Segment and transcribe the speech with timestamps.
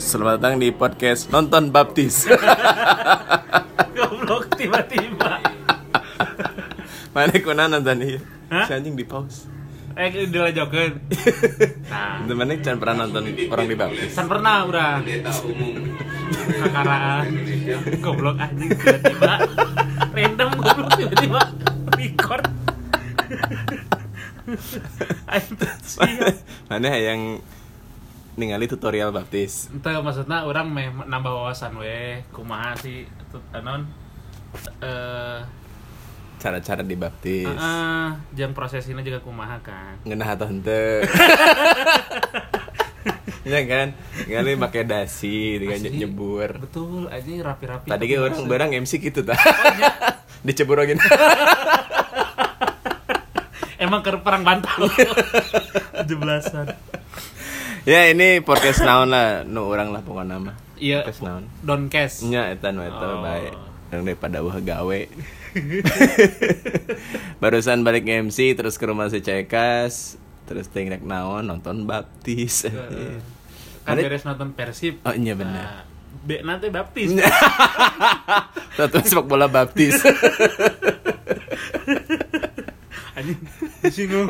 [0.00, 2.24] Selamat datang di podcast Nonton Baptis.
[3.92, 5.44] Goblok tiba-tiba.
[7.12, 8.16] Mana kuna nonton ini?
[8.48, 9.44] Si anjing di pause.
[9.92, 10.96] Eh udah joget.
[11.92, 14.12] Nah, Temennya jangan pernah nonton orang di Baptis.
[14.16, 15.04] san pernah udah
[16.64, 17.28] kakaraan.
[18.00, 19.32] Goblok anjing tiba-tiba.
[20.16, 21.40] Random goblok tiba-tiba
[21.92, 22.44] record.
[26.72, 27.44] Mana yang
[28.38, 29.66] ningali tutorial Baptis?
[29.74, 33.84] Ente maksudnya orang meh nambah wawasan we kumaha sih tut anon
[34.80, 35.42] eh
[36.38, 37.50] Cara-cara di Baptis.
[37.50, 39.98] uh, jam prosesnya juga kumaha kan.
[40.06, 41.02] Ngenah atau hente?
[43.48, 43.88] Iya kan?
[44.28, 46.04] Ngali pakai dasi dengan Asli.
[46.04, 46.60] nyebur.
[46.60, 47.88] Betul, aja rapi-rapi.
[47.88, 49.40] Tadi kan orang barang MC gitu tah.
[50.46, 51.00] Dicebur lagi.
[53.80, 54.84] Emang ke perang bantal.
[56.04, 56.66] 17-an.
[57.88, 60.52] Ya ini podcast naon lah, nu orang lah pokoknya nama.
[60.76, 61.44] Iya, Podcast naon.
[61.64, 62.22] Don Cash.
[62.22, 63.24] Nya eta nu eta Oh.
[63.24, 63.48] bae.
[63.88, 65.00] Yang daripada wah gawe.
[67.42, 70.14] Barusan balik MC terus ke rumah si Cekas,
[70.44, 72.68] terus ting rek naon nonton baptis.
[72.68, 73.18] Heeh.
[73.88, 75.00] Kan beres nonton Persib.
[75.02, 75.56] Oh iya benar.
[75.56, 75.80] Nah,
[76.18, 77.08] Be nanti baptis.
[78.78, 79.96] Nonton sepak bola baptis.
[83.16, 83.38] Anjing
[83.80, 84.28] disinggung.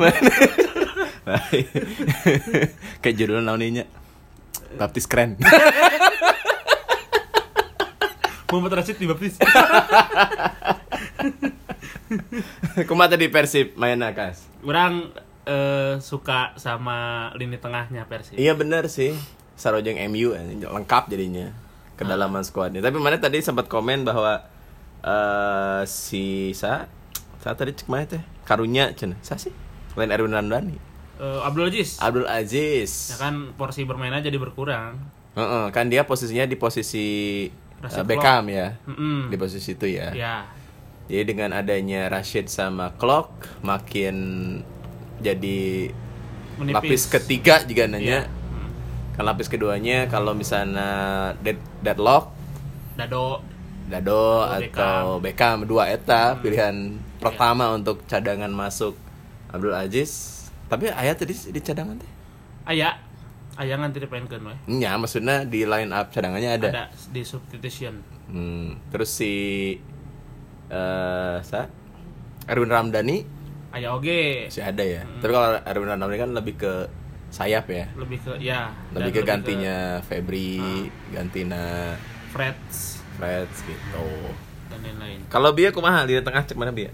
[3.01, 3.83] Kayak judul naoninya.
[4.77, 5.35] Baptis keren.
[8.49, 9.37] Muhammad Rashid di baptis.
[12.89, 14.49] Kumaha tadi Persib main akas.
[14.65, 15.13] Orang
[15.45, 18.41] eh, suka sama lini tengahnya Persib.
[18.41, 19.13] Iya benar sih.
[19.53, 21.53] Sarojeng MU eh, lengkap jadinya
[21.93, 22.81] kedalaman skuadnya.
[22.81, 24.41] Tapi mana tadi sempat komen bahwa
[24.99, 26.89] eh si sa
[27.39, 28.23] sa tadi cek mana teh?
[28.49, 29.21] Karunya cenah.
[29.21, 29.53] Sa sih?
[29.93, 30.88] Lain Erwin Ramdhani.
[31.19, 31.99] Eh, Abdul Aziz.
[31.99, 33.11] Abdul Aziz.
[33.11, 34.95] Ya kan porsi bermainnya jadi berkurang.
[35.35, 37.07] Heeh, kan dia posisinya di posisi
[37.79, 38.79] Rashid eh, Beckham ya.
[38.87, 39.27] Mm-mm.
[39.27, 40.15] Di posisi itu ya.
[40.15, 40.47] Ya.
[41.05, 44.15] Jadi dengan adanya Rashid sama Clock makin
[45.19, 45.91] jadi
[46.55, 46.75] Menipis.
[46.75, 48.23] lapis ketiga juga nanya.
[48.27, 48.69] Hmm.
[49.15, 50.87] Kan lapis keduanya kalau misalnya
[51.39, 52.31] dead, deadlock,
[52.95, 53.43] Dado.
[53.89, 56.39] Dado Atau atau Beckham dua eta Hmm.
[56.39, 57.19] pilihan Iya.
[57.19, 58.93] pertama untuk cadangan masuk
[59.49, 60.38] Abdul Aziz.
[60.69, 62.11] Tapi ayah tadi di cadangan teh.
[62.65, 62.93] Aya.
[63.57, 64.55] Aya nganti dipainkeun we.
[64.79, 66.67] Ya, maksudnya di line up cadangannya ada.
[66.69, 67.99] Ada di substitution.
[68.29, 69.33] Hmm, terus si
[70.69, 71.65] eh sa
[72.45, 73.25] Erwin Ramdhani
[73.69, 74.47] Aya oge.
[74.47, 75.01] masih ada ya.
[75.03, 75.19] Hmm.
[75.19, 76.73] Tapi kalau Erwin Ramdhani kan lebih ke
[77.29, 77.85] sayap ya.
[77.93, 78.69] Lebih ke ya.
[78.93, 80.85] Lebih ke gantinya Febri, Ah.
[81.11, 81.63] gantina
[82.29, 84.05] Freds Freds gitu.
[84.69, 85.19] dan lain-lain.
[85.27, 86.93] Kalau Bia kumaha di tengah cek mana Bia?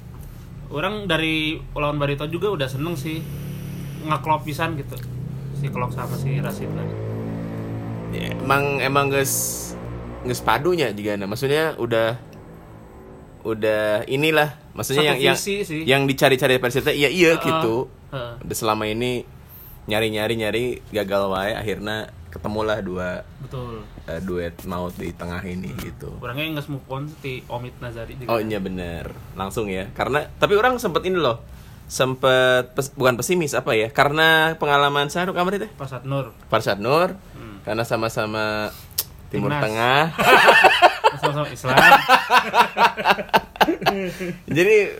[0.71, 3.19] Orang dari lawan Barito juga udah seneng sih
[4.05, 4.95] ngeklop pisan gitu.
[5.55, 6.85] Si Klok sama si Rasid lah.
[8.11, 9.33] Ya, emang emang guys
[10.21, 11.27] guys padunya juga nah.
[11.27, 12.15] maksudnya udah
[13.45, 15.83] udah inilah maksudnya Satu yang yang sih.
[15.85, 18.33] yang dicari-cari Persita iya iya Heeh, gitu heeh.
[18.41, 19.21] udah selama ini
[19.85, 23.85] nyari-nyari nyari gagal wae akhirnya ketemulah dua Betul.
[24.09, 28.33] eh, duet maut di tengah ini gitu Orangnya nggak move on si Omid Nazari juga.
[28.33, 31.45] oh iya bener langsung ya karena tapi orang sempet ini loh
[31.85, 36.33] sempet pes- bukan pesimis apa ya karena pengalaman saya kamar itu Pasat Nur.
[36.45, 37.61] Farsad Nur Hmm.
[37.61, 38.73] karena sama-sama
[39.27, 39.63] Timur Timnas.
[39.63, 40.03] Tengah
[41.15, 41.77] Sama-sama Islam.
[44.47, 44.99] jadi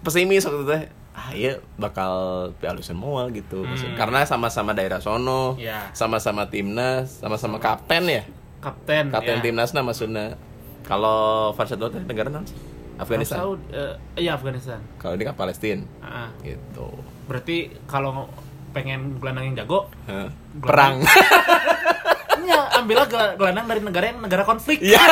[0.00, 0.74] pesimis waktu itu
[1.12, 2.12] ah iya bakal
[2.56, 3.94] piala semua gitu Hmm.
[3.94, 5.92] karena sama-sama daerah sono Iya.
[5.92, 8.24] sama-sama timnas sama-sama kapten ya
[8.58, 9.10] Kapten.
[9.10, 9.42] kapten ya.
[9.42, 10.38] timnasnya maksudnya
[10.82, 12.46] kalau Farsad Nur negara non
[13.02, 14.78] Afghanistan Saud- eh, iya Afghanistan.
[14.96, 16.88] kalau ini kan Palestina Ah, gitu
[17.24, 18.30] berarti kalau
[18.70, 20.32] pengen gelandang yang jago, Hah.
[20.56, 21.04] perang
[22.42, 24.80] ya ambillah gel- gelandang dari negara yang negara konflik.
[24.80, 24.98] Iya.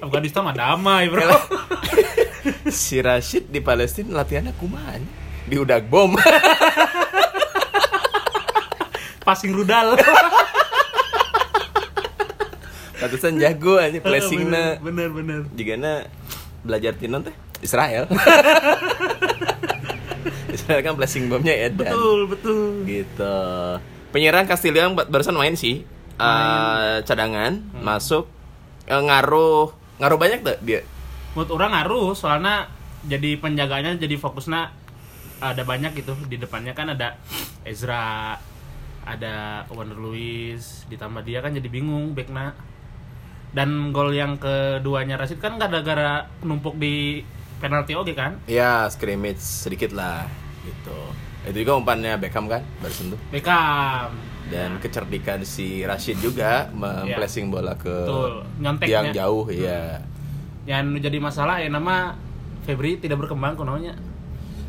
[0.00, 1.28] Afghanistan mah damai, Bro.
[2.72, 4.96] si Rashid di Palestina latihannya kumaha
[5.44, 6.16] di udak bom
[9.20, 9.92] Passing rudal.
[12.98, 15.40] Ratusan jago aja flashingnya bener bener.
[15.54, 16.06] Jigana
[16.66, 18.10] belajar tinon teh Israel.
[20.54, 21.86] Israel kan flashing bomnya edan.
[21.86, 22.62] Betul betul.
[22.84, 23.36] Gitu.
[24.10, 25.86] Penyerang Castillo yang barusan main sih.
[26.18, 28.26] Eh, cadangan masuk
[28.88, 29.68] Eh, ngaruh
[30.00, 30.80] ngaruh banyak tuh dia.
[31.36, 32.72] Menurut orang ngaruh soalnya
[33.04, 34.72] jadi penjaganya jadi fokusnya
[35.44, 37.20] ada banyak gitu di depannya kan ada
[37.68, 38.34] Ezra
[39.04, 42.56] ada Wander Luis ditambah dia kan jadi bingung backna
[43.50, 46.10] dan gol yang keduanya Rashid kan nggak ada gara
[46.42, 47.24] numpuk di
[47.58, 50.28] penalti oke kan Ya, scrimmage sedikit lah
[50.62, 50.98] gitu.
[51.48, 53.20] Itu juga umpannya Beckham kan barusan tuh.
[53.32, 54.12] Beckham
[54.48, 58.04] dan kecerdikan si Rashid juga memplacing bola ke Iya.
[58.04, 58.32] Betul,
[58.88, 60.00] yang jauh ya.
[60.64, 62.16] Yang jadi masalah ya nama
[62.64, 63.96] Febri tidak berkembang kononnya.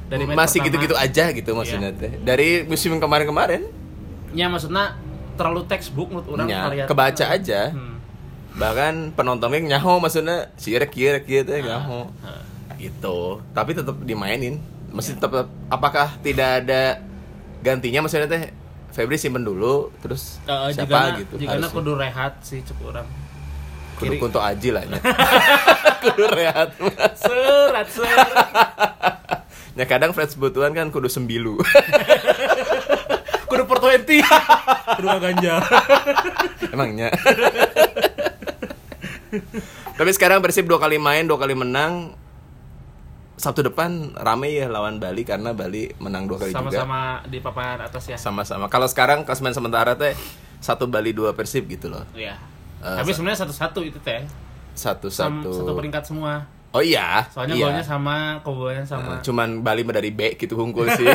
[0.10, 2.00] Dari Masih gitu-gitu aja gitu maksudnya Iya.
[2.00, 2.12] teh.
[2.18, 3.68] Dari musim kemarin-kemarin
[4.32, 4.94] Ya maksudnya
[5.36, 7.72] terlalu textbook menurut orang Ya, kebaca aja.
[7.72, 7.89] Hmm.
[8.52, 12.10] Bahkan penontonnya nyaho maksudnya si rek kieu rek kieu teh nyaho.
[12.18, 12.44] Heeh.
[12.80, 14.56] gitu tapi tetap dimainin
[14.90, 15.32] masih tetap
[15.68, 17.04] apakah tidak ada
[17.60, 18.44] gantinya maksudnya teh
[18.90, 21.76] Febri simpen dulu terus Eh, siapa jigana- gitu jigana harusnya.
[21.76, 23.06] kudu rehat sih cek orang.
[23.96, 24.18] kudu kiri.
[24.18, 24.98] kunto aji lah nya.
[26.04, 26.70] kudu rehat
[27.14, 28.30] Serat serat.
[29.74, 31.60] ya kadang Fred sebutuan kan kudu sembilu
[33.50, 34.24] kudu per 20.
[34.96, 35.56] kudu ganja.
[36.70, 37.12] emangnya
[39.94, 42.18] tapi sekarang Persib dua kali main dua kali menang
[43.36, 47.80] Sabtu depan rame ya lawan Bali karena Bali menang dua kali juga Sama-sama di papan
[47.80, 48.18] atas ya.
[48.18, 50.12] sama-sama kalau sekarang klasemen sementara teh
[50.60, 52.36] satu Bali dua Persib gitu loh Iya.
[52.80, 54.28] Eh, Tapi sebenarnya satu-satu itu teh.
[54.72, 56.48] satu Sam- satu peringkat semua.
[56.70, 57.66] oh iya Soalnya iya.
[57.66, 59.14] golnya sama, kebobolannya sama.
[59.14, 61.04] Eh, cuman Bali dari B gitu hungkul sih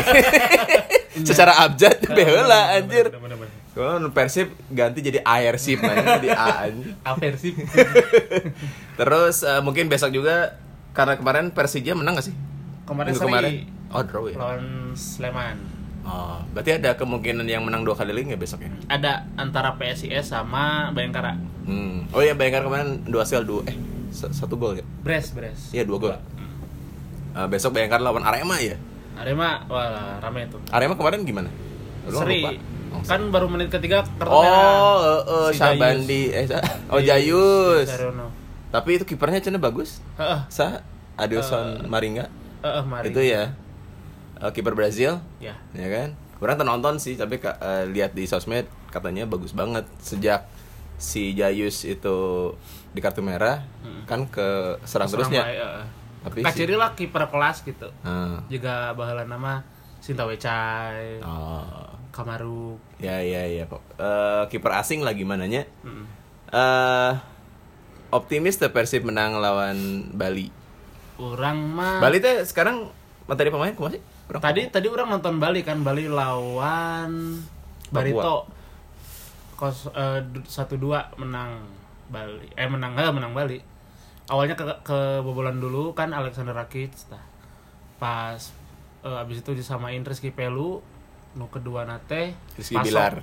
[1.23, 3.44] secara abjad B heula anjir Bener-bener.
[3.75, 6.71] Kalau Persib ganti jadi air sip nah, jadi A.
[7.11, 7.59] Aversif.
[8.99, 10.55] Terus eh, mungkin besok juga
[10.95, 12.35] karena kemarin Persija menang gak sih?
[12.87, 13.53] Kemarin Minggu seri kemarin.
[13.91, 14.37] Oh, draw ya.
[14.39, 15.59] lawan Sleman.
[16.07, 18.71] Oh, berarti ada kemungkinan yang menang dua kali lagi besok ya?
[18.87, 21.35] Ada antara PSIS sama Bayangkara.
[21.67, 22.07] Hmm.
[22.15, 23.75] Oh iya, Bayangkara kemarin dua sel dua eh
[24.15, 24.87] satu gol ya?
[25.03, 25.75] Bres, Bres.
[25.75, 26.15] Iya dua gol.
[26.15, 27.43] Hmm.
[27.43, 28.79] Eh, besok Bayangkara lawan Arema ya?
[29.19, 30.63] Arema, wah rame itu.
[30.71, 31.51] Arema kemarin gimana?
[32.07, 32.39] Lu Seri.
[32.39, 32.74] lupa?
[33.03, 34.71] Kan baru menit ketiga kartu Oh, merah.
[35.03, 37.87] eh, eh, Si Syabandi, eh, Sa- oh Jayus.
[37.87, 38.29] Saryono.
[38.69, 39.99] Tapi itu kipernya cina bagus.
[40.15, 40.83] Heeh, Sa,
[41.15, 42.27] Adilson Maringa.
[42.61, 43.09] heeh, mari.
[43.09, 43.55] Itu ya.
[44.37, 45.55] eh, kiper Brazil, Ya.
[45.71, 46.15] ya kan?
[46.37, 50.47] Kurang nonton sih, tapi eh, lihat di sosmed katanya bagus banget sejak
[50.95, 52.51] si Jayus itu
[52.91, 54.03] di kartu merah Hmm.
[54.05, 54.43] kan ke
[54.83, 55.43] serang Serang terusnya.
[55.45, 55.83] heeh.
[56.21, 57.87] Tapi Kaciri lah kiper kelas gitu.
[58.01, 58.41] Ah.
[58.49, 59.61] Juga baheula nama
[59.99, 61.94] Sinta Wecai, Oh.
[62.15, 62.79] Kamaru.
[63.03, 63.67] Ya ya ya.
[63.67, 65.67] Eh, kiper asing lah gimana nya?
[66.55, 67.13] Eh
[68.15, 70.55] optimis teh Persib menang lawan Bali.
[71.19, 72.87] Orang mah Bali teh sekarang
[73.27, 74.03] materi pemain kumaha sih?
[74.31, 77.43] Kurang tadi tadi orang nonton Bali kan Bali lawan
[77.91, 78.47] Barito
[79.55, 81.63] kos eh, satu dua menang
[82.11, 83.59] Bali eh menang enggak menang Bali
[84.27, 87.23] awalnya ke kebobolan dulu kan Alexander Rakic tah.
[88.03, 88.41] pas
[89.07, 90.83] eh, abis itu disamain Rizky Pelu
[91.35, 93.19] nu kedua nate Rizky Bilar.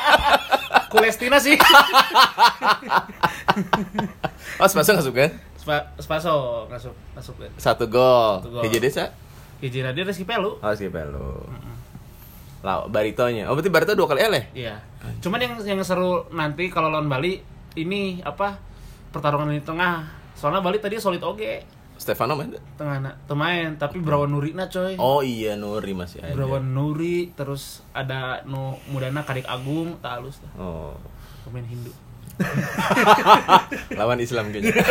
[0.92, 1.56] Kulestina sih
[4.56, 5.30] Oh, Spaso masuk kan?
[5.56, 8.40] Spa- Spaso masuk masuk kan Satu gol.
[8.40, 8.62] Satu gol.
[8.64, 9.12] Hiji desa.
[9.60, 11.44] Hiji dia Rizky Pelu Oh, si Pelo.
[12.64, 13.46] Lah, Baritonya.
[13.48, 14.44] Oh, berarti Barito dua kali eleh.
[14.52, 14.80] Iya.
[15.20, 17.38] Cuman yang yang seru nanti kalau lawan Bali
[17.76, 18.56] ini apa
[19.10, 20.02] pertarungan di tengah.
[20.34, 21.64] Soalnya Bali tadi solid oge
[22.06, 22.54] Stefano main.
[22.78, 24.94] tengah na main tapi Brawan Nurina coy.
[25.02, 26.38] Oh iya, Nuri masih ada.
[26.38, 30.54] Brawan Nuri terus ada nu mudana Kadik Agung tak halus tah.
[30.54, 30.94] Oh.
[31.42, 31.90] Pemain Hindu.
[33.98, 34.70] Lawan Islam kayaknya.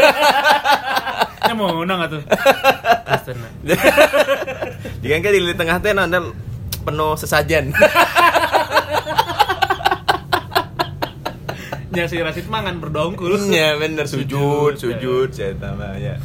[1.45, 2.25] Ya mau menang atuh.
[3.05, 3.37] Kristen.
[5.05, 6.33] Jika kan di tengah teh anda
[6.81, 7.69] penuh sesajen.
[11.93, 13.37] Ya si Rasid mangan berdongkul.
[13.53, 14.97] Iya bener sujud, Sujud.
[14.97, 16.17] sujud, saya tambah ya.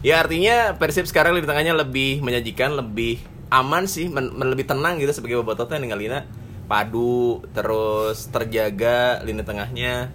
[0.00, 3.20] Ya artinya Persib sekarang lini tengahnya lebih menyajikan, lebih
[3.52, 6.24] aman sih, men- lebih tenang gitu sebagai bobototnya ninggalina
[6.70, 10.08] padu, terus terjaga lini tengahnya.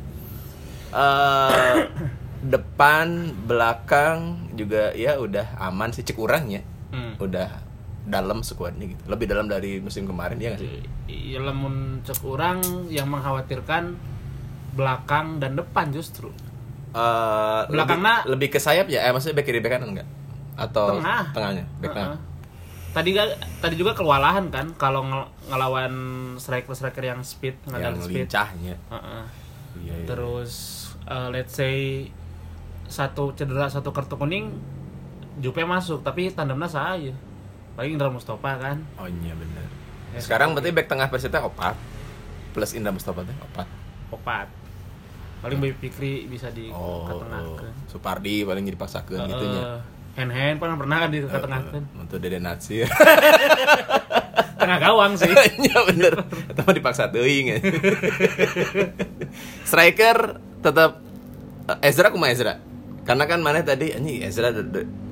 [0.95, 1.77] eh
[2.55, 6.61] depan, belakang juga ya udah aman sih cek urangnya.
[6.93, 7.17] Hmm.
[7.21, 7.61] Udah
[8.05, 9.01] dalam skuadnya gitu.
[9.09, 10.81] Lebih dalam dari musim kemarin ya nggak sih?
[11.09, 13.97] Iya lamun cek orang yang mengkhawatirkan
[14.73, 16.29] belakang dan depan justru.
[16.95, 19.03] Eh, Belakangna- lebih, lebih ke sayap ya?
[19.03, 20.07] Eh maksudnya back kiri back kanan enggak?
[20.55, 21.27] Atau Tengah.
[21.29, 21.63] tengahnya?
[21.77, 21.97] Back Heeh.
[22.01, 22.19] tengah.
[22.91, 23.23] Tadi ga,
[23.59, 25.93] tadi juga kewalahan kan kalau ngel- ngelawan
[26.37, 28.23] striker striker yang speed yang speed.
[28.23, 28.75] lincahnya.
[28.87, 29.23] Heeh.
[29.77, 30.07] Iya, iya.
[30.07, 30.51] Terus
[31.03, 32.07] eh, let's say
[32.85, 34.47] satu cedera satu kartu kuning
[35.35, 37.11] Jupe masuk tapi tandemnya saya
[37.75, 39.67] paling Indra Mustafa kan Oh iya benar.
[40.09, 41.75] Ya, Sekarang berarti back tengah Persita opat
[42.53, 43.67] plus Indra Mustafa teh opat.
[44.09, 44.47] opat
[45.39, 47.73] paling Bayu Fikri bisa di Oh, ketengahkeun.
[47.87, 49.81] Supardi paling dipaksakeun gitu nya.
[50.15, 51.83] Hand hand pernah pernah kan di ketengahkeun.
[51.97, 52.87] Untuk Dede Natsir.
[54.55, 55.29] tengah gawang sih
[55.67, 56.13] Iya bener.
[56.55, 57.45] Mah dipaksa teuing.
[57.51, 57.57] ya.
[59.63, 60.17] Striker
[60.61, 61.01] tetap
[61.67, 62.53] eh, Ezra kumaha Ezra?
[63.05, 64.49] Karena kan mana tadi anjing Ezra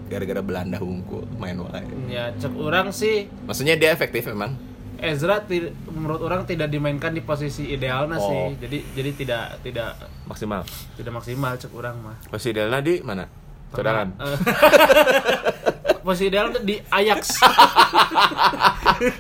[0.10, 1.82] gara-gara Belanda hungkul main wae.
[2.08, 4.54] ya cek orang sih Maksudnya dia efektif memang.
[4.96, 8.24] Ezra ti- menurut orang tidak dimainkan di posisi idealnya Oh.
[8.24, 8.58] sih.
[8.60, 9.90] Jadi jadi tidak tidak
[10.24, 10.62] maksimal
[10.94, 12.16] tidak maksimal cek orang mah.
[12.26, 13.26] posisi idealnya di mana
[13.70, 14.38] cadangan Eh,
[16.06, 17.22] posisi ideal di Ajax.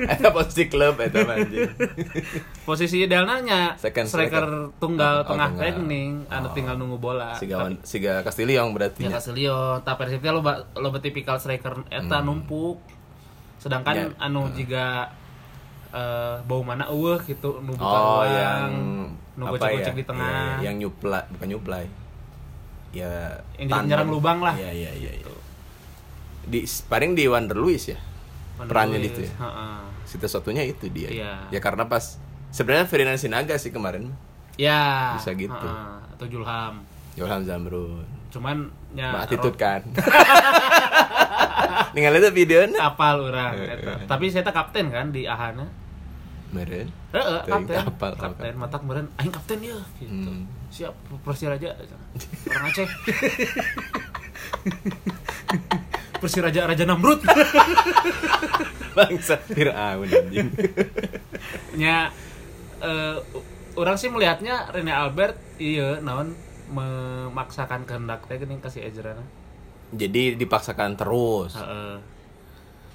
[0.06, 1.72] Eta posisi klub eta mah anjing.
[2.68, 4.46] posisi idealnya nya striker striker.
[4.78, 5.64] tunggal Oh, tengah tunggal.
[5.66, 6.54] tekning, anu Oh.
[6.54, 7.34] tinggal nunggu bola.
[7.34, 9.18] Siga wan- siga Castillion berarti Ya nya.
[9.18, 12.80] Casilio, tak Persib teh loba loba tipikal striker eta numpuk.
[13.58, 14.06] Sedangkan Ya.
[14.20, 15.08] anu jika
[15.94, 18.70] eh, bau mana eueuh gitu nu buka Oh, yang
[19.34, 19.96] nu gocek-gocek ya?
[19.96, 20.26] di tengah.
[20.26, 21.86] Iya, iya, yang nyuplai, bukan nyuplai.
[22.92, 23.12] Ya
[23.56, 23.88] Yang tandem.
[23.90, 24.54] nyerang lubang lah.
[24.54, 25.12] Iya, iya, iya.
[25.16, 25.26] iya.
[26.44, 27.98] Di paling di Wander Luis ya.
[28.54, 29.34] Van perannya di itu ya?
[30.04, 31.10] Situ satunya itu dia.
[31.10, 31.32] Iya.
[31.50, 32.18] Ya karena pas
[32.50, 34.10] sebenarnya Ferdinand Sinaga sih kemarin.
[34.54, 35.18] Ya.
[35.18, 35.50] Bisa gitu.
[35.50, 36.86] heeh, atau Julham.
[37.14, 38.06] Johan Zamrun.
[38.30, 39.82] Cuman ya attitude kan.
[41.94, 42.80] Ningali itu videonya.
[42.84, 43.92] apal orang eta.
[43.98, 44.06] eh.
[44.06, 45.66] Tapi saya kapten kan di Ahana.
[46.54, 46.88] Meren.
[47.10, 47.82] Heeh, kapten.
[47.90, 50.30] kapal, kapten, matak meureun aing kapten ya gitu.
[50.30, 50.46] Hmm.
[50.70, 50.94] Siap
[51.26, 51.74] Persiraja.
[52.48, 52.86] Orang Aceh.
[56.22, 57.20] Persiraja Raja Namrud.
[58.98, 60.48] Bangsa Fir'aun anjing.
[61.76, 62.14] nya
[62.80, 63.18] eh,
[63.74, 66.38] orang sih melihatnya Rene Albert iya naon
[66.70, 69.18] memaksakan kehendak teh geuning kasih Ezra
[69.94, 71.54] Jadi dipaksakan terus.
[71.58, 71.98] Heeh.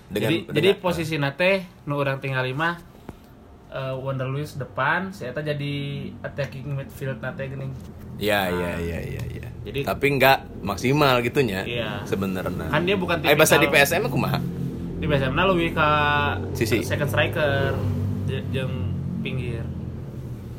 [0.08, 2.80] Dengan, jadi dengan- jadi posisi nate nu orang tinggal lima
[3.68, 5.72] eh, Wonder Lewis depan saya teh jadi
[6.20, 7.72] attacking midfield nate geuning
[8.18, 9.46] Ya, ya, ya, ya, ya.
[9.62, 11.62] Jadi- tapi nggak maksimal gitunya.
[11.62, 12.02] Iya.
[12.02, 12.66] Sebenarnya.
[12.66, 14.42] kan dia bukan Eh bahasa di PSM aku mah.
[14.98, 15.88] di BSM na lebih ke
[16.52, 16.82] Sisi.
[16.82, 17.78] second striker
[18.50, 19.62] jeung pinggir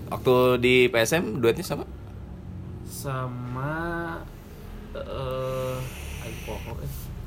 [0.07, 1.83] Waktu di PSM duetnya sama?
[2.85, 3.75] sama
[4.89, 5.77] eh eh.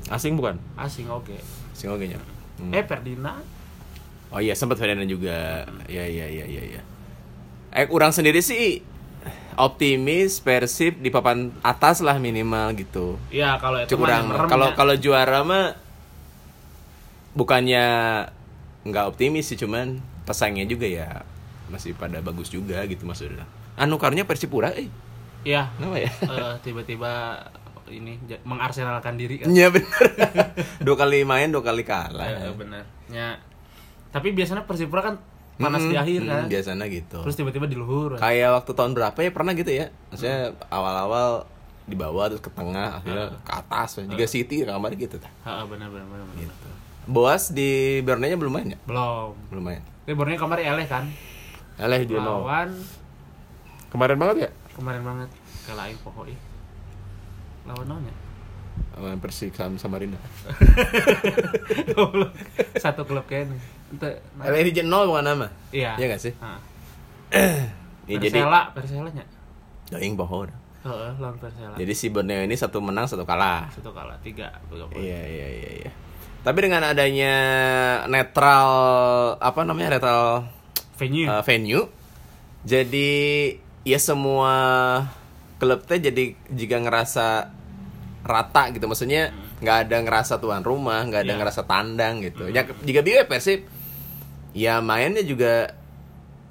[0.09, 0.57] Asing bukan?
[0.75, 1.37] asing oke
[1.69, 2.17] Asing oke nya.
[2.57, 2.69] Hmm.
[2.71, 3.45] eh Ferdinand
[4.33, 5.63] Oh iya sempat Ferdinand juga.
[5.85, 6.81] Ya ya ya ya ya.
[7.69, 8.81] Eh kurang sendiri sih
[9.53, 13.21] optimis Persib di papan atas lah minimal gitu.
[13.29, 14.33] ya kalau itu kurang.
[14.49, 15.77] Kalau kalau juara mah
[17.33, 17.85] bukannya
[18.83, 21.09] nggak optimis sih cuman pesaingnya juga ya
[21.71, 23.45] masih pada bagus juga gitu maksudnya.
[23.77, 24.89] Anu karunya Persipura eh.
[25.43, 26.09] ya Kenapa ya?
[26.09, 27.41] eh, tiba-tiba
[27.89, 28.15] ini
[28.47, 29.89] mengarsenalkan diri kan Iya bener.
[30.85, 32.25] dua kali main dua kali kalah.
[32.25, 33.37] Eh, bener ya
[34.13, 35.15] tapi biasanya Persipura kan
[35.53, 36.41] panas di Mm, akhir mm, kan?
[36.47, 37.17] Biasanya gitu.
[37.19, 38.15] terus tiba-tiba di luhur.
[38.15, 39.29] Kayak waktu tahun berapa ya?
[39.29, 39.85] Pernah gitu ya?
[40.07, 41.45] Maksudnya awal-awal
[41.83, 43.99] di bawah terus ke tengah akhirnya ke atas.
[43.99, 46.41] Juga City kamar gitu tah Heeh, bener bener bener, bener.
[46.45, 46.67] gitu.
[47.03, 48.77] Boas di Borneo belum main ya?
[48.83, 49.33] Belum.
[49.49, 49.81] Belum main.
[50.03, 51.03] Tapi bornya kemarin eleh kan?
[51.75, 52.69] Eleh dia lawan.
[53.89, 54.49] Kemarin banget ya?
[54.73, 55.29] Kemarin banget.
[55.63, 56.37] Kalah aing poho ih
[57.63, 58.15] lawan naon ya?
[58.95, 60.17] Lawan Persik sama Samarinda.
[62.75, 63.57] Satu klub kayaknya
[64.41, 65.47] Eleh di nol bukan nama?
[65.69, 65.97] Iya.
[65.97, 66.33] Iya gak sih?
[66.33, 67.63] Heeh.
[68.09, 69.25] ya, jadi Persela Persela nya?
[69.89, 70.49] Doing bohong
[70.83, 71.75] heeh lawan Persela.
[71.79, 73.71] Jadi si Borneo ini satu menang satu kalah.
[73.71, 74.51] Satu kalah tiga.
[74.93, 75.91] Iya iya iya iya.
[76.43, 77.33] Tapi dengan adanya
[78.11, 78.67] netral
[79.39, 80.43] apa namanya netral
[80.99, 81.23] venue.
[81.23, 81.87] uh, venue,
[82.67, 83.11] jadi
[83.87, 84.53] ya semua
[85.55, 87.47] klub teh jadi jika ngerasa
[88.27, 89.31] rata gitu, maksudnya
[89.63, 91.39] nggak ada ngerasa tuan rumah, nggak ada Iya.
[91.39, 92.51] ngerasa tandang gitu.
[92.51, 93.63] Ya jika dia Persib,
[94.53, 95.73] ya mainnya juga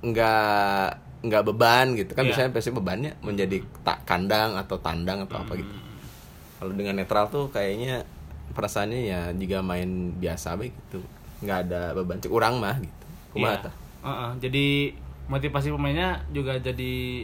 [0.02, 0.86] nggak
[1.22, 2.34] nggak beban gitu kan Iya.
[2.34, 5.70] biasanya Persib bebannya menjadi tak kandang atau tandang atau apa gitu.
[6.58, 8.02] Kalau dengan netral tuh kayaknya
[8.52, 10.98] perasaannya ya jika main biasa baik gitu.
[11.40, 13.04] Nggak ada beban cek urang mah gitu.
[13.30, 13.62] Kumaha Iya.
[13.62, 13.74] tah?
[14.02, 14.66] Heeh, jadi
[15.22, 17.22] motivasi pemainnya juga jadi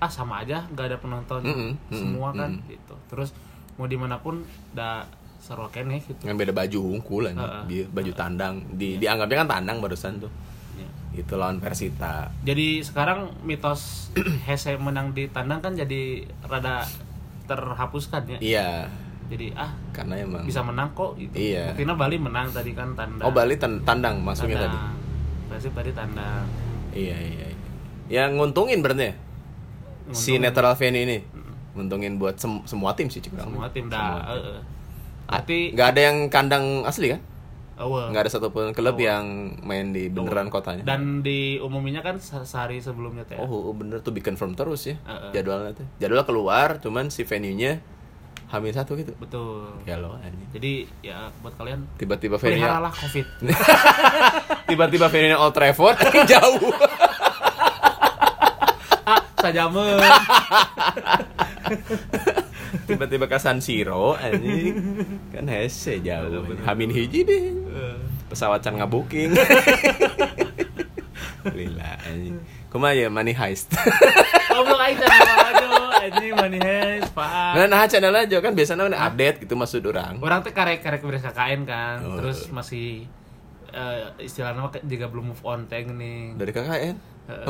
[0.00, 2.72] ah sama aja nggak ada penonton Mm-mm, mm-mm, semua kan mm-mm.
[2.72, 3.36] gitu terus
[3.76, 4.40] mau di mana pun
[4.72, 5.04] udah
[5.40, 7.00] seru kene gitu Ngan beda baju
[7.32, 7.32] Heeh.
[7.34, 7.64] aja.
[7.64, 8.54] Dia baju tandang.
[8.70, 10.28] Di dianggapnya kan tandang barusan tuh.
[10.76, 10.88] Ya.
[11.16, 12.28] Itu lawan Persita.
[12.40, 14.12] jadi sekarang mitos
[14.46, 16.84] Hese menang di tandang kan jadi rada
[17.44, 18.68] terhapuskan ya Iya,
[19.26, 21.74] jadi ah karena emang bisa menang kok gitu Iya.
[21.74, 24.78] Buktinya Bali menang tadi kan tandang Oh, Bali tan- tandang maksudnya tadi.
[25.48, 26.46] Persib tadi tandang
[26.90, 27.68] Iya, iya, iya.
[28.20, 29.14] Yang nguntungin berarti ya?
[30.10, 31.18] Si netral venue ini.
[31.70, 33.34] Nguntungin buat sem- semua tim sih, Cik.
[33.36, 34.62] semua tim Semua dah.
[35.30, 37.18] Berarti Nggak ada yang kandang asli kan?
[37.76, 38.06] eueuh.
[38.10, 39.00] Nggak ada satupun klub Oh.
[39.00, 39.24] yang
[39.62, 40.84] main di beneran kotanya.
[40.84, 44.94] dan di umumnya kan se- sehari sebelumnya teh Oh bener tuh bikin confirm terus ya
[45.00, 45.32] Heeh.
[45.32, 45.84] jadwalnya tuh.
[45.96, 47.80] Jadwal keluar, cuman si venue-nya
[48.48, 49.10] hamil satu gitu.
[49.16, 50.18] betul Ya lo
[50.50, 53.24] jadi ya buat kalian Tiba-tiba venue peliharalah covid
[54.68, 55.96] tiba-tiba venue Old Trafford
[56.28, 56.68] jauh.
[59.06, 59.22] ah
[62.86, 64.74] tiba-tiba ke San Siro anjing.
[65.30, 66.44] Kan hese jauh.
[66.62, 67.44] Hamin hiji deh.
[68.28, 69.34] Pesawat can ngabuking.
[72.70, 73.74] Kumaha ya money heist.
[74.46, 75.66] Goblok aing channel aja,
[76.06, 77.52] anjing money heist, Pak.
[77.58, 80.22] nah, nah channel aja kan biasanya kan update gitu maksud orang.
[80.22, 82.22] Orang teh karek karek beres KKN kan, Oh.
[82.22, 83.10] terus masih
[83.74, 86.38] eh, istilahnya juga belum move on teh nih.
[86.38, 86.94] Dari KKN.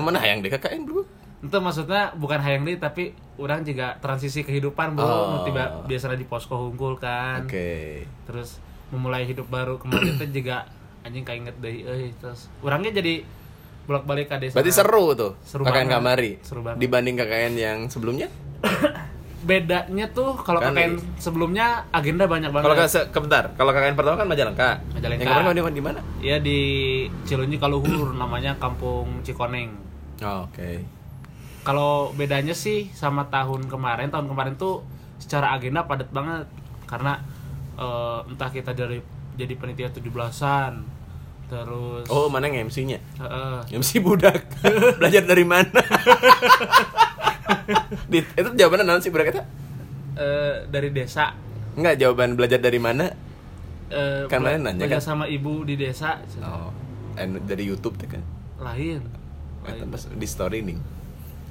[0.00, 1.04] Mana yang di KKN, Bro?
[1.40, 5.40] Itu maksudnya bukan hayang deui tapi orang juga transisi kehidupan bro, Oh.
[5.42, 7.48] tiba biasanya di posko hungkul kan.
[7.48, 8.04] Oke.
[8.28, 8.60] Terus
[8.92, 10.68] memulai hidup baru kemarin teh juga
[11.00, 13.24] anjing kainget deui euy terus orangnya jadi
[13.88, 14.54] bolak-balik ke desa.
[14.60, 15.92] Berarti seru tuh Seru KKN banget.
[15.96, 16.32] Kamari.
[16.44, 16.78] Seru banget.
[16.78, 18.28] Dibanding KKN yang sebelumnya?
[19.40, 22.66] Bedanya tuh kalau Kan KKN sebelumnya agenda banyak banget.
[22.68, 24.70] Kalau ke, ke bentar, kalau KKN pertama kan Majalengka.
[24.92, 25.24] Majalengka.
[25.24, 26.00] Yang kemarin di, di mana?
[26.20, 26.58] Ya di
[27.24, 29.72] Cilunyi Kaluhur namanya Kampung Cikoneng.
[30.20, 30.99] Oh, Oke.
[31.60, 34.80] Kalau bedanya sih sama tahun kemarin, tahun kemarin tuh
[35.16, 36.48] secara agenda padat banget
[36.84, 37.20] karena
[37.76, 38.98] eh, entah kita dari
[39.34, 40.74] jadi penitia 17-an
[41.46, 42.98] terus Oh, mana yang MC-nya?
[43.18, 44.46] eh, MC budak.
[45.00, 45.80] Belajar dari mana?
[48.06, 49.42] Di, itu jawabannya naon sih budak itu?
[50.16, 51.32] eh, dari desa
[51.72, 53.10] Enggak, jawaban belajar dari mana?
[53.88, 55.06] eh, Kan mana nanya, belajar kan?
[55.06, 56.70] sama ibu di desa Oh,
[57.14, 58.22] and dari YouTube kan.
[58.56, 59.00] lain,
[59.64, 59.88] lain.
[60.14, 60.76] di story nih.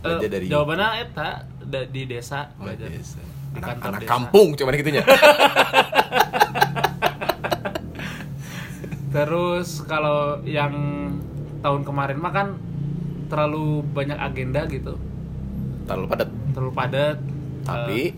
[0.01, 1.29] Belajar dari jawabannya eta
[1.61, 2.49] da- di desa.
[2.55, 3.19] Oh, belajar desa.
[3.19, 4.09] di Anak, anak desa.
[4.09, 5.03] kampung cuman gitunya.
[9.09, 10.73] Terus kalau yang
[11.59, 12.47] tahun kemarin mah kan
[13.25, 14.97] terlalu banyak agenda gitu,
[15.83, 16.29] Terlalu padat.
[16.51, 17.17] terlalu padat.
[17.61, 18.13] Tapi Eh,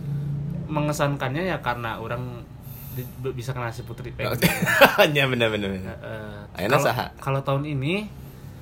[0.67, 2.43] mengesankannya ya karena orang
[2.91, 4.35] di- bisa kenal si Putri Peng.
[4.97, 5.71] hanya benar-benar.
[5.73, 7.05] Eh, Ayeuna kalau- saha?
[7.17, 8.07] Kalau tahun ini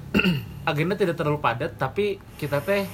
[0.66, 2.86] agenda tidak terlalu padat, tapi kita teh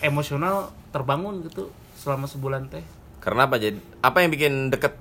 [0.00, 2.84] emosional terbangun gitu selama sebulan teh.
[3.20, 3.78] Karena apa jadi?
[4.00, 4.94] Apa yang bikin deket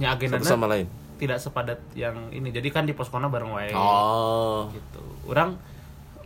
[0.00, 0.88] Ya satu sama lain?
[1.22, 2.50] tidak sepadat yang ini.
[2.50, 3.70] Jadi kan di poskona bareng wae.
[3.78, 4.66] Oh.
[4.74, 5.54] gitu orang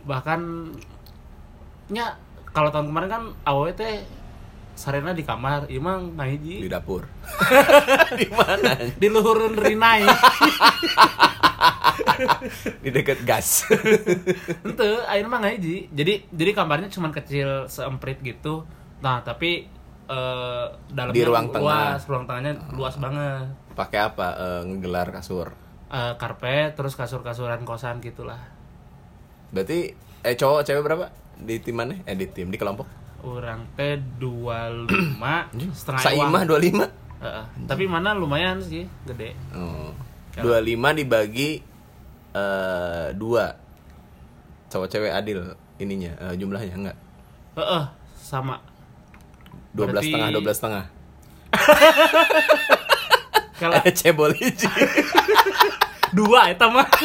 [0.09, 0.73] bahkan
[1.93, 2.17] nya
[2.49, 4.01] kalau tahun kemarin kan awalnya teh
[4.73, 7.05] sarena di kamar imang Di ngahiji dapur.
[8.19, 8.73] di mana?
[8.97, 10.01] di luhurun rinai
[12.83, 13.65] Di deket gas.
[14.65, 18.63] ente akhirnya mah ngahiji jadi jadi kamarnya cuman kecil seemprit gitu
[18.97, 19.67] nah tapi
[20.05, 21.63] eh, dalamnya Di ruang tengah.
[21.93, 24.27] luas ruang tengahnya luas banget Pakai apa?
[24.33, 25.53] Eh, ngegelar kasur.
[25.87, 28.41] Eh, karpet terus kasur-kasuran kosan gitulah
[29.47, 31.05] Berarti eh cowok cewek berapa
[31.37, 31.95] di tim mana?
[32.03, 32.87] Eh di tim di kelompok?
[33.19, 36.41] orang teh dua lima setengah Saimah.
[36.43, 36.85] 25.
[37.17, 37.45] Heeh.
[37.65, 39.89] tapi mana lumayan sih gede Oh.
[40.35, 41.65] 25 dibagi
[42.37, 43.57] eh dua.
[44.67, 45.39] Cowok cewek adil
[45.77, 46.97] ininya eh, jumlahnya enggak?
[47.55, 47.83] Heeh,
[48.15, 48.61] sama
[49.73, 50.85] 12 Berarti- setengah 12 setengah.
[53.57, 54.69] kalau cebol hiji.
[56.17, 56.87] dua eta mah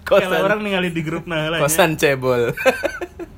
[0.00, 0.26] Kosan.
[0.26, 1.58] kala orang ningali di grup nah lah.
[1.58, 2.50] Kosan cebol.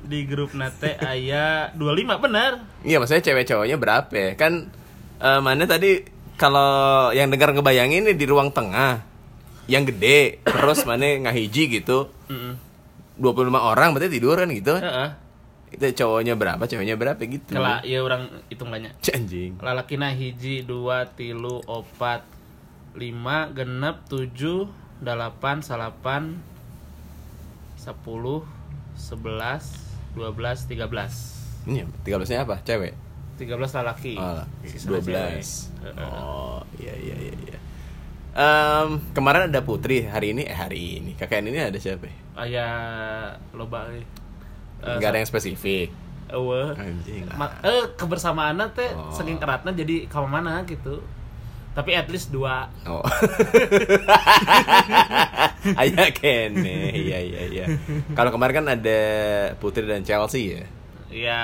[0.03, 2.51] di grup nate aya 25 bener
[2.81, 4.31] Iya maksudnya cewek cowoknya berapa ya?
[4.33, 4.69] Kan
[5.17, 6.01] eh, mana tadi
[6.37, 9.05] kalau yang dengar ngebayangin ini di ruang tengah
[9.69, 12.09] yang gede terus mana ngahiji gitu.
[12.29, 12.55] Heeh.
[13.13, 14.75] 25 orang berarti tidur kan gitu?
[14.77, 15.09] Heeh.
[15.73, 16.61] itu cowoknya berapa?
[16.69, 17.57] Ceweknya berapa gitu?
[17.57, 18.93] Kala ya orang hitungannya.
[19.17, 19.57] Anjing.
[19.57, 22.21] Lalakina hiji dua tilu opat
[22.93, 24.69] lima genep tujuh
[25.01, 26.37] delapan salapan
[27.73, 28.45] sepuluh
[28.93, 29.73] sebelas
[30.13, 31.41] dua belas tiga belas.
[31.65, 32.61] Ini 13 nya apa?
[32.61, 32.93] Cewek
[33.43, 35.43] tiga belas lalaki oh, Sisanya 12 cewek.
[35.99, 37.57] Oh iya iya iya iya
[38.33, 42.15] Em, kemarin ada Putri hari ini eh hari ini kakek ini ada siapa ya?
[42.33, 42.67] aya
[43.51, 44.01] loba euy.
[44.81, 45.93] Nggak ada yang spesifik
[46.27, 46.73] eueuh.
[46.73, 49.13] anjing Ma- eh kebersamaannya teh Oh.
[49.13, 51.05] saking eratnya jadi ke mana gitu
[51.73, 53.05] tapi at least dua Oh.
[55.73, 56.91] Aya kene.
[56.91, 57.65] Iya iya iya.
[58.11, 58.99] Kalau kemarin kan ada
[59.57, 60.63] Putri dan Chelsea ya.
[61.09, 61.41] ya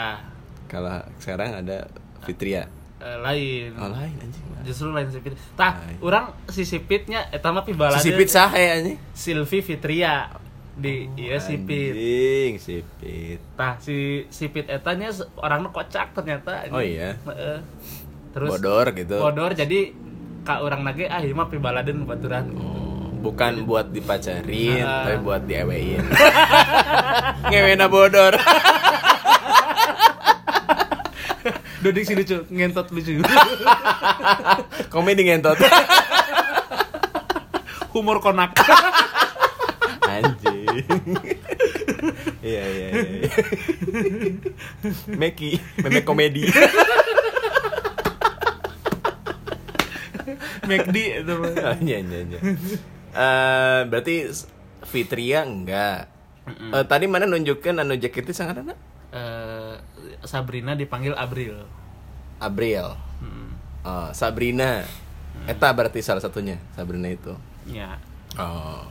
[0.69, 1.89] Kalau sekarang ada
[2.21, 2.69] Fitria.
[2.99, 4.43] eh, lain Oh lain anjing.
[4.61, 7.97] justru lain sipit tah orang si sipitnya eta mah pibaladeun.
[7.97, 8.97] Si Sipit sahe anjing.
[9.09, 10.27] Silvi Fitria
[10.75, 13.39] di iya sipit Anjing, Sipit.
[13.53, 17.15] tah si sipit etanya orangnya kocak ternyata Oh iya.
[18.29, 19.15] Terus Bodor gitu.
[19.17, 19.91] bodor jadi
[20.41, 25.03] kak orang nage ah ieu mah pibaladeun baturan Oh, bukan buat dipacarin, Ah.
[25.03, 26.03] tapi buat diewein.
[27.49, 28.35] Ngewena bodor.
[31.79, 33.23] Dodik sih lucu, ngentot lucu.
[34.93, 35.55] Komedi ngentot.
[37.95, 38.53] Humor konak.
[40.05, 40.85] Anjing.
[42.39, 43.29] Iya iya iya.
[45.07, 46.45] Meki, memek komedi.
[50.69, 51.51] McD itu mah.
[51.85, 52.39] Iya iya iya.
[53.09, 54.29] Eh, berarti
[54.85, 56.05] Fitria enggak.
[56.49, 58.77] Eh, tadi mana nunjukin anu jaketnya sangat anak
[59.09, 59.48] Eh,
[60.23, 61.55] Sabrina dipanggil Abril.
[62.39, 62.95] Abril.
[63.23, 63.47] Mm,
[63.79, 64.83] Oh, Sabrina.
[65.47, 67.31] Eta berarti salah satunya Sabrina itu.
[67.63, 67.95] ya.
[68.35, 68.83] Oh.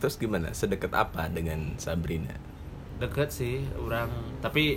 [0.00, 0.52] Terus gimana?
[0.52, 2.36] Sedekat apa dengan Sabrina?
[3.00, 4.12] Deket sih orang
[4.44, 4.76] tapi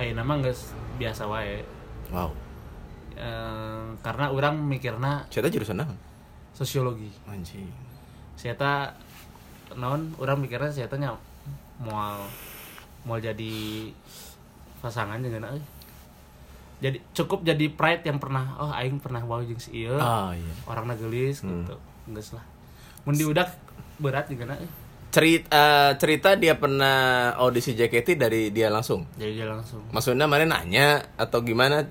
[0.00, 0.56] ayo nama nggak
[0.96, 1.60] biasa wae.
[2.08, 2.32] Wow.
[3.20, 5.92] Eh, karena orang mikirna Saya jurusan apa?
[6.56, 7.12] sosiologi.
[7.28, 7.68] Anjing.
[8.36, 8.56] Saya
[9.76, 11.14] non orang mikirnya saya tanya
[11.78, 12.24] mau
[13.04, 13.88] mau jadi
[14.80, 15.62] pasangan dengan euy.
[16.80, 20.00] Jadi cukup jadi pride yang pernah oh aing pernah wow jeung si ieu.
[20.00, 20.52] Oh iya.
[20.64, 21.68] Orang gelis Hmm.
[21.68, 21.76] gitu.
[22.16, 22.44] Geus lah.
[23.04, 23.52] Mun diudak
[24.00, 24.68] berat juga euy.
[25.10, 29.10] Cerita cerita dia pernah audisi JKT dari dia langsung.
[29.18, 31.84] Jadi dia langsung Maksudnya mana nanya atau gimana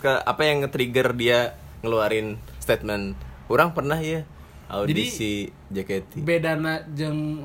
[0.00, 3.12] ke apa yang nge-trigger dia ngeluarin statement
[3.52, 4.24] orang pernah ya
[4.72, 6.24] audisi JKT.
[6.24, 7.44] bedana jeung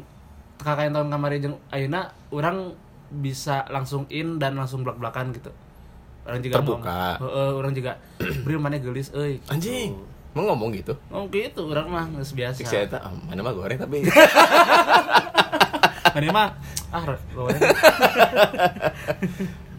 [0.59, 2.71] kakak yang tahun kemarin jeung ayeuna orang
[3.11, 5.49] bisa langsung in dan langsung belak-belakan gitu.
[6.23, 7.17] Orang juga Terbuka.
[7.17, 7.91] ngomong, Heeh, orang juga
[8.43, 9.37] bril mana gelis euy.
[9.37, 9.49] gitu.
[9.49, 9.91] Anjing.
[10.29, 10.93] Mau ngomong gitu?
[11.09, 12.61] Oh gitu, orang mah biasa.
[12.61, 14.05] Saya tak, ah, mana mah goreng tapi
[16.11, 16.53] Ini mah
[16.89, 17.61] ah goreng.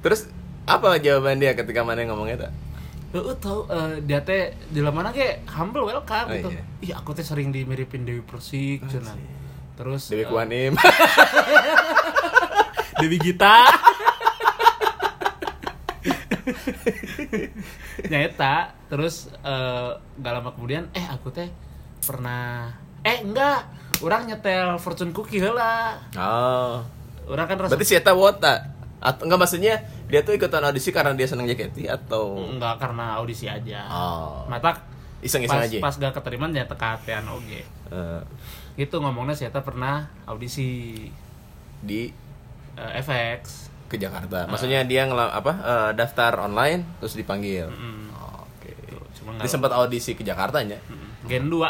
[0.03, 0.27] Terus
[0.65, 2.53] apa jawaban dia ketika mana ngomongnya tak?
[3.11, 6.49] Heeh tahu eh, dia teh di mana ge humble welcome Oh, gitu.
[6.51, 6.63] iya.
[6.81, 9.15] Ih, aku teh sering dimiripin Dewi Persik cenah.
[9.75, 10.73] Terus Dewi eh, Kuanim.
[13.01, 13.57] Dewi Gita.
[18.11, 18.55] Nyata,
[18.89, 21.49] terus eh, gak lama kemudian eh aku teh
[22.05, 23.65] pernah eh enggak,
[24.05, 25.97] orang nyetel fortune cookie heula.
[26.17, 26.85] oh.
[27.31, 28.75] Orang kan rasa Berarti si Eta wota.
[29.01, 29.75] Atau enggak maksudnya
[30.11, 33.87] dia tuh ikutan audisi karena dia seneng JKT atau enggak karena audisi aja.
[33.89, 34.45] Oh.
[34.51, 34.83] Mata
[35.21, 35.79] Iseng-iseng pas, aja.
[35.85, 37.61] pas gak keterima nyata katean oge.
[37.93, 38.21] Eh,
[38.81, 41.05] Gitu ngomongnya saya pernah audisi
[41.85, 42.09] di
[42.81, 43.69] eh, FX.
[43.87, 44.47] ke Jakarta.
[44.47, 47.67] Maksudnya dia ngela apa eh, daftar online terus dipanggil.
[47.67, 48.07] Mm,
[48.47, 48.71] Oke.
[49.13, 50.79] cuma Dia nggak sempat audisi ke Jakarta nya.
[50.81, 51.69] Mm, Gen 2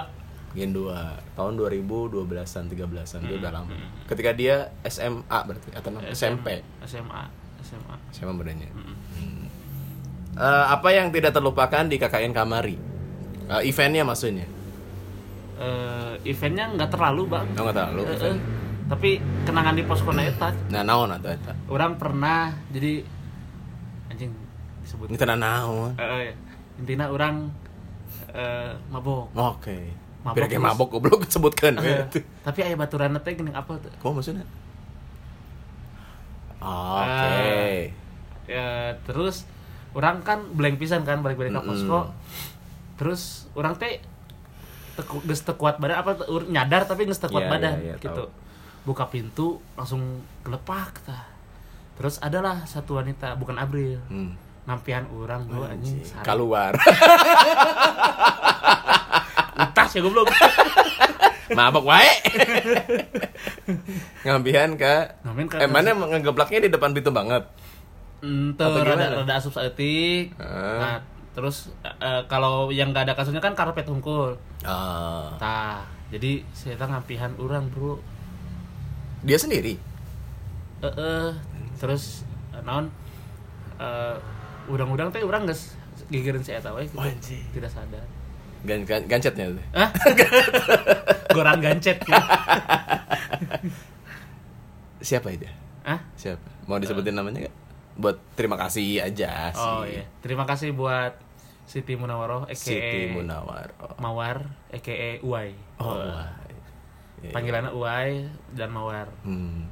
[0.51, 0.93] Gen 2
[1.33, 3.71] tahun 2012-an 13-an dia udah lama.
[4.05, 6.61] Ketika dia SMA berarti atau nama- SMP.
[6.85, 7.23] SMA
[7.63, 8.69] SMA SMA bedanya.
[8.69, 9.47] Hmm.
[10.35, 12.75] Eh, apa yang tidak terlupakan di KKN Kamari?
[13.47, 14.47] Eh, eventnya maksudnya.
[15.57, 18.01] Eh, eventnya nggak terlalu bang Oh, nggak terlalu.
[18.03, 18.37] Eh, eh,
[18.91, 19.11] tapi
[19.47, 21.55] kenangan di posko eta Nah, naon atau eta?
[21.71, 23.07] orang pernah jadi
[24.09, 24.35] anjing
[24.83, 25.95] disebut Ini tenan naon.
[25.95, 26.35] Eh,
[26.77, 27.47] intinya orang
[28.29, 29.95] eh, mabok Oke.
[30.21, 30.67] Mabok Pira ge terus.
[30.67, 31.79] mabok goblok sebutkan.
[31.79, 32.03] Eh,
[32.43, 34.45] tapi ayah baturan teh gini apa tuh Kok maksudnya?
[36.61, 37.95] Oke.
[38.45, 38.69] ya
[39.07, 39.47] terus
[39.91, 42.11] orang kan blank pisan kan balik-balik ke posko
[42.99, 44.03] terus orang teh
[44.93, 47.95] teku, geus teu kuat badan apa nyadar tapi geus teu kuat Iya, badan iya, iya,
[47.97, 48.50] gitu tahu.
[48.83, 50.01] Buka pintu langsung
[50.41, 51.29] gelepak tah
[51.95, 54.33] terus adalah satu wanita bukan Abril Hmm.
[54.63, 56.01] nampian orang bro anjing.
[56.21, 56.73] Keluar.
[59.61, 60.29] utas ya goblok
[61.59, 62.09] mabok wae.
[64.23, 67.43] Ngambihan ke Ngamen ka- Eh mana ngegeblaknya di depan pintu banget.
[68.21, 69.05] Ente rada, gimana?
[69.19, 70.31] rada asup saeutik.
[70.37, 70.79] Ah.
[70.79, 70.97] Nah,
[71.33, 74.39] terus eh, kalau yang gak ada kasusnya kan karpet hungkul.
[74.63, 75.35] Ah.
[75.37, 77.99] Tah, jadi saya ngampihan orang, Bro.
[79.21, 79.77] Dia sendiri.
[80.81, 81.31] Eh eh,
[81.77, 82.89] terus eh, naon
[83.77, 84.17] eh
[84.69, 85.77] udang-udang teh urang geus
[86.09, 86.97] gigireun si eta we gitu.
[86.97, 87.45] Anjing.
[87.53, 88.05] Tidak sadar.
[88.65, 89.65] Gan gan gancetnya tuh.
[89.73, 89.89] Hah?
[91.37, 92.21] Gorang gancet ya.
[95.01, 95.49] Siapa itu?
[95.85, 96.01] Hah?
[96.17, 96.45] Siapa?
[96.69, 97.55] Mau disebutin namanya gak?
[97.97, 99.65] Buat terima kasih aja sih.
[99.65, 100.05] Oh iya.
[100.21, 101.17] Terima kasih buat
[101.65, 103.73] Siti Munawaroh aka Siti Munawar.
[103.81, 105.55] Oh, Mawar aka Uwai.
[105.81, 106.27] oh Eh,
[107.21, 109.09] Iya, Panggilannya Uwai dan Mawar.
[109.23, 109.69] Hmm.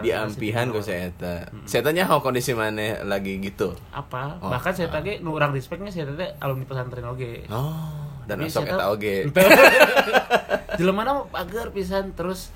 [0.00, 1.44] Di ampihan kok saya eta.
[1.64, 3.72] Saya tanya how kondisi mana lagi gitu.
[3.90, 7.92] apa Oh, bahkan saya tadi nu orang respectnya saya tadi alumni pesantren oge Oh,
[8.24, 9.16] dan saya eta tahu- oge.
[10.94, 12.52] mah pager pisan terus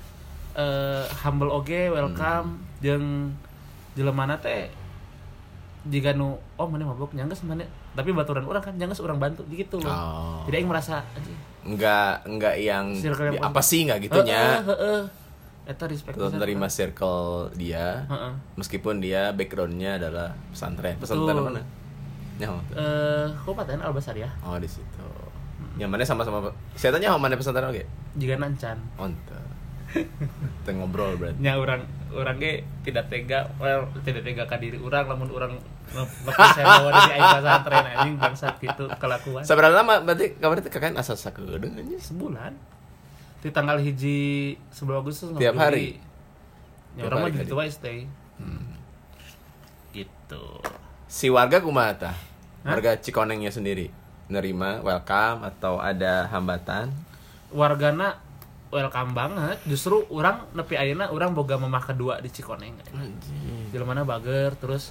[0.53, 2.81] eh, humble oge welcome Hmm.
[2.81, 3.05] jeung
[3.93, 4.69] jelema teh
[5.83, 9.77] jika nu oh mana mabok nyangges mana tapi baturan orang kan nyangges orang bantu gitu
[9.77, 10.41] loh Oh.
[10.47, 11.03] jadi aing merasa
[11.63, 14.59] Enggak enggak yang Circle apa sih enggak gitunya.
[14.59, 15.01] heeh, heeh.
[15.63, 16.35] eta respect Tetap pisan.
[16.37, 17.23] menerima circle
[17.55, 18.33] dia Heeh.
[18.55, 20.95] meskipun dia backgroundnya adalah pesantren.
[20.97, 21.47] Pesantren Betul.
[21.49, 21.61] mana?
[22.35, 22.57] Nyaho.
[22.73, 25.07] eh kabupaten Albasar ya Oh di situ.
[25.73, 26.51] Yang mana sama-sama.
[26.73, 27.83] Saya tanya mana pesantren oke?
[28.13, 29.39] jika nancan Onte.
[29.89, 31.39] Kita ngobrol berarti.
[31.39, 35.51] nya orang orang ge tidak tega well, tidak tega ka diri orang lamun orang
[35.93, 40.69] nepi saya bawa dari aing pesantren anjing bangsat gitu kelakuan Seberapa lama berarti kabar itu
[40.69, 42.53] kakak asal sebulan
[43.43, 45.99] di tanggal hiji 11 Agustus Tiap hari?
[46.95, 48.05] ya orang mah gitu wae stay
[49.93, 50.45] gitu
[51.09, 51.61] Si warga?
[51.61, 52.17] Hah?
[52.65, 53.93] Warga Cikonengnya sendiri
[54.31, 56.89] nerima, welcome atau ada hambatan?
[57.53, 58.17] wargana
[58.73, 62.73] welcome banget justru orang nepi ayeuna orang boga mamah kedua di Cikoneng
[63.69, 64.89] di mana bager terus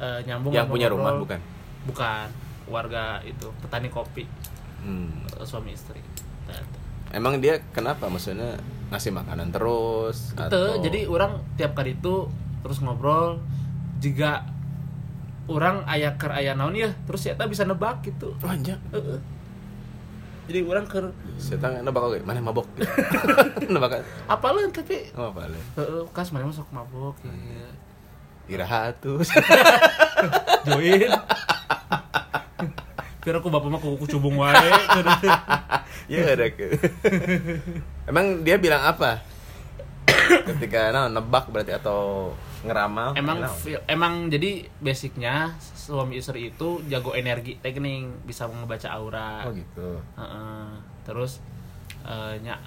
[0.00, 1.40] eh, nyambung Yang punya rumah bukan?
[1.84, 2.26] bukan
[2.66, 4.24] warga itu petani kopi
[4.80, 5.28] Hmm.
[5.36, 6.00] eh, suami istri
[7.10, 8.06] Emang dia kenapa?
[8.06, 8.54] Maksudnya
[8.88, 10.30] ngasih makanan terus?
[10.30, 12.30] Itu, jadi orang tiap kali itu
[12.62, 13.42] terus ngobrol
[13.98, 14.46] jika
[15.50, 18.78] orang aya ker aya naon ya terus ya bisa nebak gitu Anjak.
[18.94, 19.18] Heeh.
[20.50, 20.98] Jadi orang ke
[21.38, 22.66] Saya tanya nebak oke, mana mabok?
[23.70, 27.70] nebak apa lah tapi oh, apa heeh kas mana masuk mabok ya
[28.50, 29.22] Iraha tuh.
[30.66, 31.06] join
[33.20, 34.56] Kira aku bapak mah kuku cubung wae
[36.08, 36.72] ya ada ke.
[38.08, 39.20] Emang dia bilang apa?
[40.48, 42.32] Ketika nah, nebak berarti atau
[42.62, 43.14] ngeramal?
[43.14, 49.52] emang feel- emang jadi basicnya suami istri itu jago energi teknik bisa ngebaca aura Oh
[49.52, 49.96] gitu.
[50.14, 50.64] Heeh.
[51.02, 51.40] terus
[52.02, 52.60] eh, nya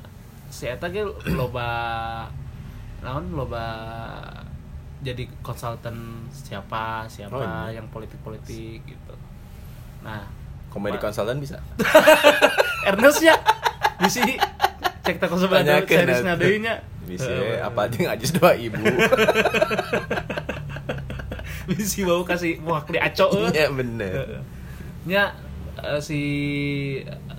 [0.48, 1.06] si eta ge
[1.40, 1.70] loba
[3.00, 3.66] naon loba
[5.00, 5.96] jadi konsultan
[6.32, 7.78] siapa siapa Oh, iya.
[7.78, 9.14] yang politik politik gitu
[10.00, 10.24] nah
[10.68, 11.62] Komedi konsultan bisa?
[12.90, 13.38] Ernest ya
[14.00, 14.26] bisi
[15.02, 16.22] cek toko sebelah Tanyakeun series
[17.04, 18.80] Bisa Heeh, apa aja ngajis dua ibu.
[21.64, 23.52] bisi bau kasih muak di aco euy.
[23.52, 24.44] Iya bener.
[25.04, 25.32] nya
[25.80, 26.20] eh, si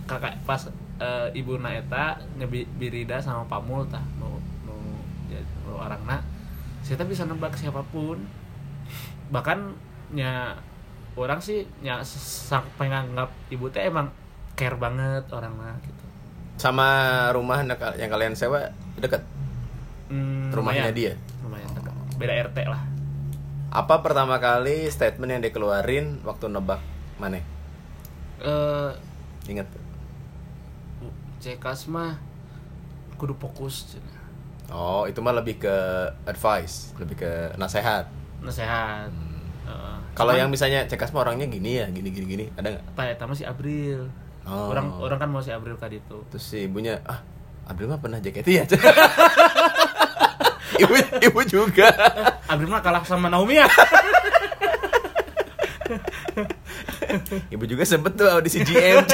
[0.05, 4.77] kakak pas eh, ibu na eta ngebirida sama pamul tah nu nu
[5.29, 6.21] ya- nu orangna
[6.81, 8.21] saya bisa nebak siapa pun
[9.29, 9.73] bahkan
[10.13, 10.53] nya
[11.17, 14.13] orang sih nya sang penganggap ibu teh emang
[14.53, 16.05] care banget orangnya gitu
[16.55, 16.87] Sama
[17.33, 17.65] rumah
[17.97, 19.25] yang kalian sewa deket
[20.07, 20.95] Hmm, rumahnya lumayan.
[20.95, 21.13] dia.
[21.41, 21.95] lumayan dekat.
[22.15, 22.83] beda RT lah
[23.69, 26.79] Apa pertama kali statement yang dikeluarin waktu nebak
[27.17, 27.43] mana?
[28.39, 28.91] eh
[29.45, 29.67] Ingat?
[31.39, 32.17] cekas mah
[33.15, 33.85] kudu fokus.
[34.67, 35.77] Oh, itu mah lebih ke
[36.25, 38.09] advice, lebih ke nasehat.
[38.41, 39.45] nasehat Hmm.
[39.65, 39.97] Heeh.
[40.15, 42.85] Kalau yang misalnya cekas mah orangnya gini ya, gini gini gini, ada nggak?
[42.93, 44.09] Pak Eta mah si April.
[44.45, 44.69] Oh.
[44.69, 46.19] Orang orang kan mau si April kali itu.
[46.29, 47.21] Terus si ibunya, ah,
[47.65, 48.65] Abdul mah pernah JKT ya?
[50.79, 51.89] ibu ibu juga.
[52.49, 53.69] April mah kalah sama Naomi ya.
[57.53, 59.05] Ibu juga sempet tuh audisi GM.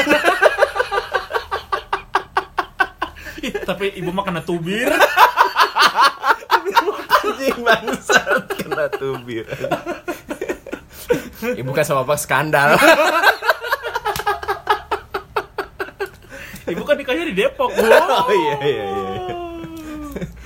[3.67, 4.89] Tapi ibu mah kena tubir.
[7.21, 9.47] Anjing bangsat kena tubir.
[11.41, 12.77] Ibu kan sama apa skandal.
[16.71, 17.75] Ibu kan nikahnya di Depok.
[17.75, 17.83] Bu.
[17.83, 19.10] Oh iya iya iya.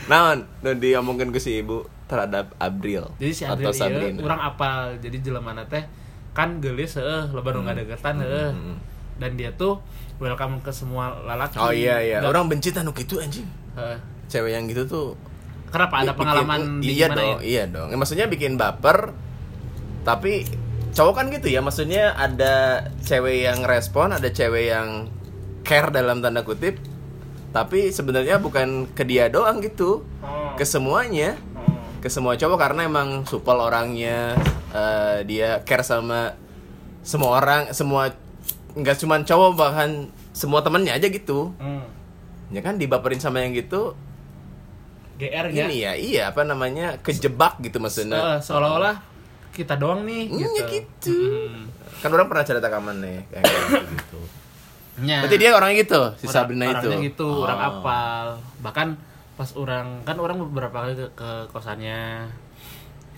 [0.05, 4.21] Naon, nu diomongin ke si ibu terhadap Abril Jadi si atau April ieu Sabrina.
[4.21, 5.01] urang apal.
[5.01, 5.85] Jadi jelema teh
[6.33, 8.53] kan geulis heueuh, loba nu ngadegetan heueuh.
[8.53, 8.77] Hmm.
[9.14, 9.81] Dan dia tuh
[10.17, 11.57] welcome ke semua lalaki.
[11.57, 13.47] Oh iya iya, Dan- orang benci tanu gitu anjing.
[13.75, 13.97] Heeh.
[14.27, 15.07] Cewek yang gitu tuh
[15.71, 17.43] Kenapa ada bikin- pengalaman di iya dong, ya?
[17.43, 17.88] iya dong.
[17.88, 19.11] Ya, maksudnya bikin baper
[20.03, 20.45] tapi
[20.93, 22.55] cowok kan gitu ya, maksudnya ada
[23.01, 25.11] cewek yang respon, ada cewek yang
[25.62, 26.79] care dalam tanda kutip.
[27.55, 30.53] Tapi sebenarnya bukan ke dia doang gitu, Oh.
[30.55, 31.38] ke semuanya.
[31.55, 31.79] Oh.
[31.97, 34.37] ke semua cowok karena emang supel orangnya
[34.71, 36.37] eh, dia care sama
[37.01, 38.12] semua orang semua
[38.75, 39.90] nggak cuman cowok bahkan
[40.31, 41.81] semua temennya aja gitu Hmm.
[42.51, 43.97] ya kan dibaperin sama yang gitu
[45.14, 45.64] GR ya.
[45.64, 49.01] ini ya iya apa namanya kejebak gitu maksudnya Eh, seolah-olah
[49.53, 51.14] kita doang nih Hmm, ya gitu.
[51.40, 51.73] Hmm.
[52.03, 53.49] kan orang pernah cerita kaman nih kayak
[53.97, 54.21] gitu,
[54.97, 55.19] Nya.
[55.21, 57.43] berarti dia orangnya gitu si Orang- Sabrina itu orangnya gitu Oh.
[57.43, 58.25] orang apal
[58.61, 58.89] bahkan
[59.35, 62.31] pas orang kan orang beberapa kali ke, ke kosannya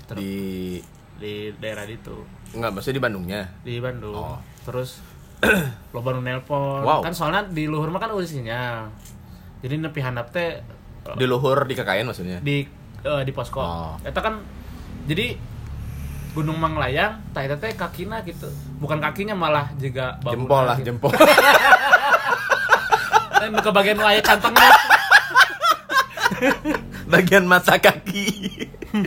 [0.04, 0.78] Ter- di,
[1.16, 2.16] di daerah itu
[2.52, 4.38] nggak maksudnya di Bandungnya di Bandung Oh.
[4.62, 5.04] terus
[5.92, 7.04] lo baru nelpon Wow.
[7.04, 8.88] kan soalnya di luhur mah kan udah sinyal
[9.60, 10.64] jadi nepi handap teh
[11.12, 12.64] di luhur di kekayan maksudnya di
[13.02, 13.92] eh, di posko Oh.
[14.00, 14.40] eta kan
[15.04, 15.36] jadi
[16.36, 18.44] Gunung Manglayang tah eta teh kakina gitu
[18.76, 20.92] bukan kakinya malah juga jempol lah gitu.
[20.92, 21.08] jempol
[23.36, 24.70] Dan ke bagian layar kantongnya
[27.12, 28.28] bagian mata kaki.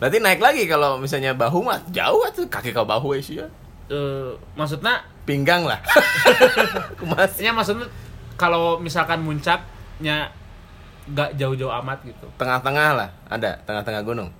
[0.00, 3.46] Berarti naik lagi kalau misalnya bahu mah jauh tuh kaki ke bahu ya sih ya.
[3.86, 5.82] Eh, maksudnya Pinggang lah.
[7.02, 7.34] Mas.
[7.42, 7.90] ya maksudnya
[8.38, 10.30] kalau misalkan muncaknya
[11.06, 14.30] nggak jauh-jauh amat gitu Tengah-tengah lah, ada tengah-tengah gunung.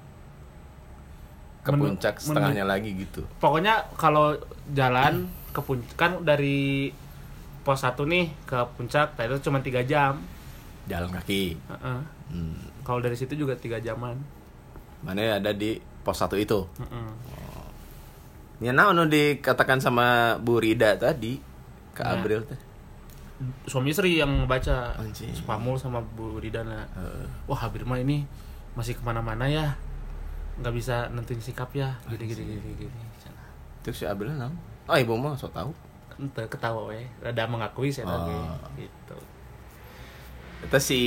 [1.67, 3.27] Ke Menu- puncak setengahnya lagi gitu.
[3.37, 4.39] pokoknya kalau
[4.71, 6.95] jalan ke puncak kan dari
[7.61, 10.23] pos satu nih ke puncak nah itu cuma tiga jam
[10.87, 12.01] jalan kaki Heeh.
[12.31, 12.87] hmm.
[12.87, 14.15] kalau dari situ juga tiga jaman
[15.03, 17.09] mana ada di pos satu itu Heeh.
[18.61, 20.07] ya nah dikatakan sama
[20.39, 21.43] Bu Rida tadi
[21.91, 22.15] ke Nah.
[22.15, 22.61] April teh
[23.67, 25.29] suami istri yang baca Anjing.
[25.35, 27.27] Spamul sama Bu Ridana Heeh.
[27.45, 28.23] wah Habir mah ini
[28.73, 29.75] masih ke mana-mana ya
[30.61, 31.97] nggak bisa nentuin sikap ya.
[32.09, 33.07] Gini gini gini gini
[33.87, 34.51] terus si April nang
[34.91, 35.71] oh ibu mah so tahu
[36.19, 38.59] ente ketawa we rada mengakui saya Oh.
[38.75, 39.19] gitu.
[40.67, 41.01] Itu si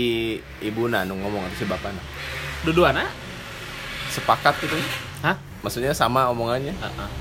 [0.63, 2.05] ibu nu ngomong atau si bapak nah.
[2.71, 3.11] dua ah?
[4.07, 4.79] Sepakat gitu.
[5.19, 5.35] Hah?
[5.59, 6.71] Maksudnya sama omongannya.
[6.71, 7.11] Heeh.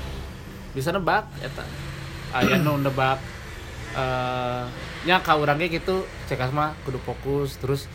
[0.69, 1.65] bisa nebak eta
[2.29, 3.17] aya nu nebak
[3.97, 4.63] eh
[5.03, 7.89] nya ka urangnya gitu cek mah kudu fokus terus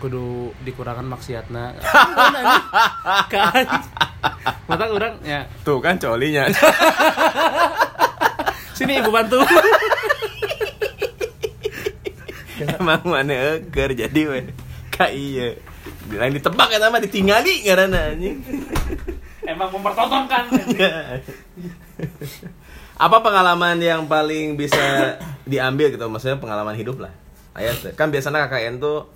[0.00, 1.76] kudu dikurangan maksiatna.
[3.32, 3.64] Kan
[4.64, 5.44] mata urang ya.
[5.66, 6.46] Tuh kan colinya.
[8.76, 9.44] Sini ibu bantu.
[12.60, 14.40] Emang mana eker jadi we.
[14.92, 15.56] Kak iya.
[16.12, 18.44] Lain ditebak kan sama ditinggali karena anjing.
[19.48, 20.44] Emang mempertontonkan.
[23.00, 25.16] Apa pengalaman yang paling bisa
[25.48, 26.04] diambil gitu?
[26.04, 27.16] Maksudnya pengalaman hidup lah.
[27.56, 27.96] Ayat.
[27.96, 29.08] Kan biasanya KKN tuh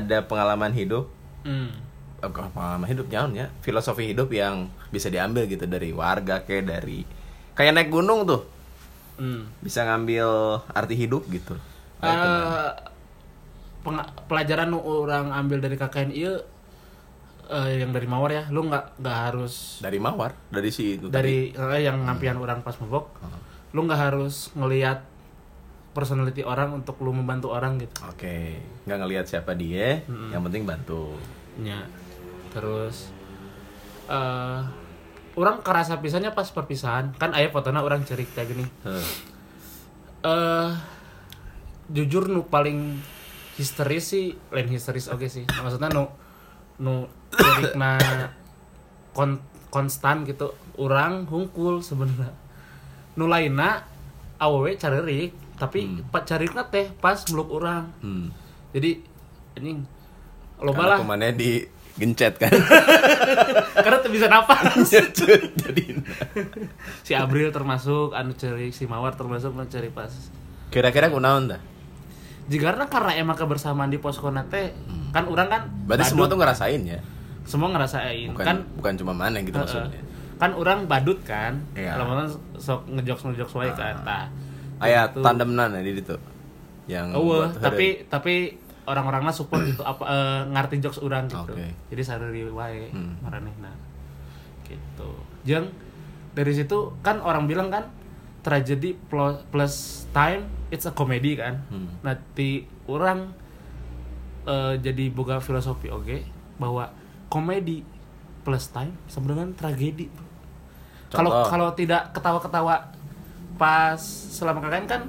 [0.00, 1.10] ada pengalaman hidup.
[1.42, 1.74] Hmm.
[2.22, 3.46] eh, bukan pengalaman hidup nyaun ya.
[3.60, 7.02] Filosofi hidup yang bisa diambil gitu dari warga kayak dari
[7.52, 8.42] kayak naik gunung tuh.
[9.12, 9.44] Hmm.
[9.60, 10.24] bisa ngambil
[10.72, 11.54] arti hidup gitu.
[13.82, 16.38] Penga- pelajaran orang ambil dari KKN iya
[17.50, 18.44] eh, yang dari Mawar ya.
[18.48, 20.32] Lu nggak nggak harus dari mawar?
[20.48, 23.10] Dari si itu dari eh, yang ngampian orang pas mabok.
[23.74, 25.02] Lu nggak harus ngelihat
[25.92, 27.94] personality orang untuk lu membantu orang gitu.
[28.08, 31.14] Oke nggak ngelihat siapa dia yang penting bantu.
[31.60, 31.84] Ya
[32.52, 33.12] terus
[34.08, 34.60] eh
[35.36, 37.12] orang kerasa pisahnya pas perpisahan.
[37.16, 38.64] Kan ayah fotonya orang cerik kayak gini.
[38.84, 39.06] Heh.
[40.22, 40.70] eh
[41.90, 43.02] jujur nu paling
[43.58, 45.44] histeris sih lain histeris oke sih.
[45.44, 46.08] Maksudnya nu
[46.80, 48.00] nu cerikna
[49.12, 50.56] kon, konstan gitu.
[50.80, 52.32] Orang hungkul sebenarnya.
[53.20, 53.84] Nu lainna
[54.40, 57.86] awewe caririk tapi pak carikna teh pas meluk orang.
[58.02, 58.34] Hmm.
[58.74, 58.98] jadi
[59.54, 59.86] anjing
[60.58, 62.48] lo karena malah ke mana di gencet kan.
[63.84, 64.64] Karena tuh bisa napas
[65.60, 65.84] jadi
[67.04, 70.08] si Abril termasuk anu cerik si Mawar termasuk anu cerik pas.
[70.72, 71.60] Kira-kira kunaon dah
[72.50, 74.74] jika karena emang kebersamaan di posko teh
[75.14, 76.98] kan orang kan berarti semua tuh ngerasain ya?
[77.46, 79.62] Semua ngerasain bukan kan bukan cuma mana gitu Heeh.
[79.62, 80.02] maksudnya.
[80.42, 81.94] Kan orang badut kan Iya.
[81.94, 82.26] kalau kan
[82.58, 84.26] sok ngejokes ngejokes wae kan tah
[84.82, 85.22] ayat Gitu.
[85.22, 86.16] tandemnan ya di itu
[86.84, 88.34] yang buat tapi tapi
[88.82, 91.70] orang-orangnya support gitu apa eh, ngerti jokes orang gitu Oke.
[91.88, 93.14] jadi sareri wae Hmm.
[93.20, 93.70] maranehna
[94.64, 95.10] gitu
[95.42, 95.70] jeung
[96.32, 97.86] dari situ kan orang bilang kan
[98.42, 99.74] tragedy plus, plus
[100.10, 101.94] time it's a comedy kan Hmm.
[102.02, 103.30] nanti orang
[104.44, 106.18] eh, jadi boga filosofi oke
[106.58, 106.90] bahwa
[107.28, 107.86] komedi
[108.42, 110.26] plus time sebenarnya tragedi bro.
[111.12, 112.91] kalau kalau tidak ketawa-ketawa
[113.62, 115.02] pas selama kakak kan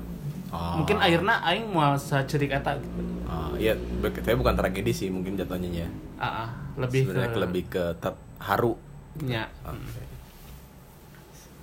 [0.47, 0.77] Oh.
[0.77, 3.01] mungkin akhirnya aing mau cerik eta gitu.
[3.25, 3.73] Oh, iya,
[4.05, 5.89] tapi bukan tragedi sih mungkin jatuhnya ya.
[6.15, 8.77] Ah, ah, lebih Sebenarnya ke lebih ke ter- haru.
[9.19, 9.49] nya.
[9.63, 10.01] Oke.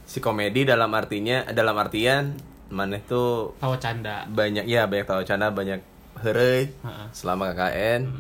[0.05, 2.35] Si komedi dalam artinya dalam artian
[2.67, 4.27] mana tuh tawa canda.
[4.27, 5.79] banyak ya banyak tahu canda banyak
[6.19, 7.07] heureuy Heeh.
[7.13, 8.11] selama KKN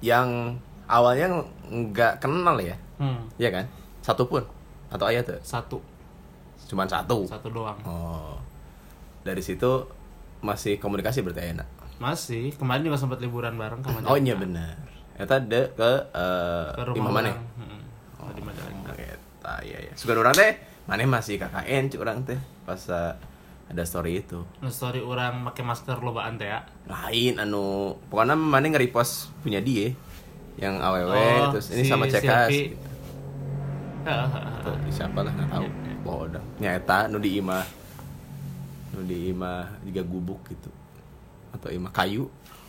[0.00, 2.74] yang awalnya nggak kenal ya.
[2.96, 3.64] Hmm, Iya kan?
[4.00, 4.42] Satu pun
[4.88, 5.78] atau ayat tuh satu,
[6.74, 7.22] cuman satu.
[7.30, 7.78] satu doang.
[7.86, 8.34] Oh.
[9.22, 9.86] Dari situ
[10.42, 11.68] masih komunikasi berarti enak.
[12.02, 14.74] Masih, kemarin juga sempat liburan bareng sama Oh iya benar.
[15.14, 17.22] Eta de ke eh Ke rumah.
[17.22, 17.80] Hmm,
[18.18, 18.92] oh, di Majalengka.
[18.98, 19.92] Eta iya ya.
[19.94, 20.58] Suka orang teh
[20.90, 23.14] maneh masih KKN cuk orang teh pas eh,
[23.70, 24.42] ada story itu.
[24.58, 26.66] Nu story orang pakai masker lobaan teh ya.
[26.90, 29.94] Lain anu pokoknya maneh nge-repost punya dia
[30.58, 32.50] yang AWW Oh, terus ini si sama Cekas.
[32.50, 32.76] Gitu.
[34.90, 35.66] Siapa lah nggak tahu.
[36.04, 36.28] Iya, iya.
[36.30, 36.44] Bodoh.
[36.58, 37.64] Nyata nu di imah
[38.92, 40.68] nu di imah juga gubuk gitu.
[41.50, 42.28] Atau imah kayu.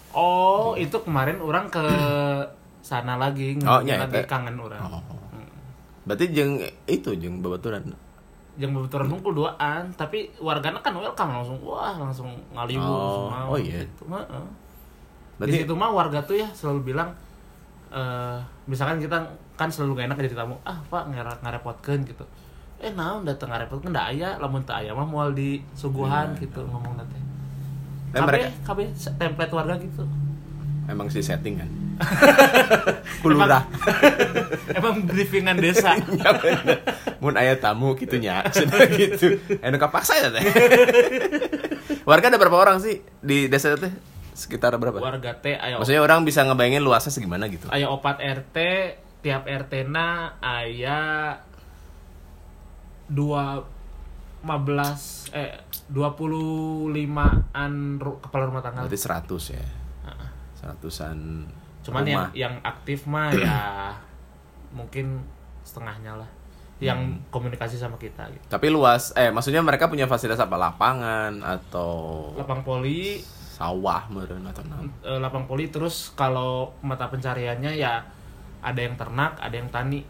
[0.10, 1.84] Oh, itu kemarin orang ke
[2.82, 4.30] sana lagi, Oh, nge- nya, lagi eta.
[4.30, 4.80] kangen orang.
[4.80, 5.02] Oh.
[6.04, 6.56] Berarti jeung
[6.86, 7.84] itu jeung babaturan.
[8.56, 13.60] yang bebeturan hungkul duaan tapi warganya kan welcome langsung wah langsung ngaliwu Oh, mau, oh
[13.60, 13.84] iya.
[13.84, 14.08] gitu.
[14.08, 14.46] Heeh.
[15.36, 17.12] Berarti di situ mah warga tuh ya selalu bilang
[17.92, 22.24] eh misalkan kita kan selalu gak enak jadi tamu ah pak ngarep ngarepotkeun gitu
[22.78, 26.96] eh naon datang ngarepotkeun da aya lamun teu aya mah moal di suguhan gitu ngomong
[26.96, 27.18] nanti
[28.08, 30.04] Eh, kabeh mereka- kabeh template warga gitu
[30.86, 31.70] emang si setting kan.
[33.20, 33.64] Kulurah.
[34.78, 36.80] emang briefingan desa ya bener
[37.18, 40.44] mun aya tamu gitu nya cenah gitu anu kapaksa ya teh
[42.04, 43.90] Warga ada berapa orang sih di desa itu?
[44.32, 45.00] Sekitar berapa?
[45.00, 47.66] warga teh ayo Maksudnya orang bisa ngebayangin luasnya segimana gitu.
[47.68, 48.58] aya opat RT
[49.20, 51.00] tiap RT na aya
[53.08, 53.62] dua
[54.42, 55.58] 15 eh
[55.90, 58.86] 25-an ru- kepala rumah tangga.
[58.86, 59.66] Berarti 100 ya.
[60.06, 60.30] Heeh.
[60.56, 61.18] Seratusan
[61.82, 62.30] Cuman yang rumah.
[62.34, 63.94] yang aktif mah ya
[64.78, 65.22] mungkin
[65.62, 66.30] setengahnya lah.
[66.76, 67.20] Yang Hmm.
[67.32, 68.44] komunikasi sama kita gitu.
[68.46, 70.60] Tapi luas, eh maksudnya mereka punya fasilitas apa?
[70.60, 73.24] Lapangan atau Lapang poli
[73.56, 74.92] sawah meren atau naon?
[75.00, 78.04] eh, lapang poli terus kalau mata pencariannya ya
[78.60, 80.04] ada yang ternak, ada yang tani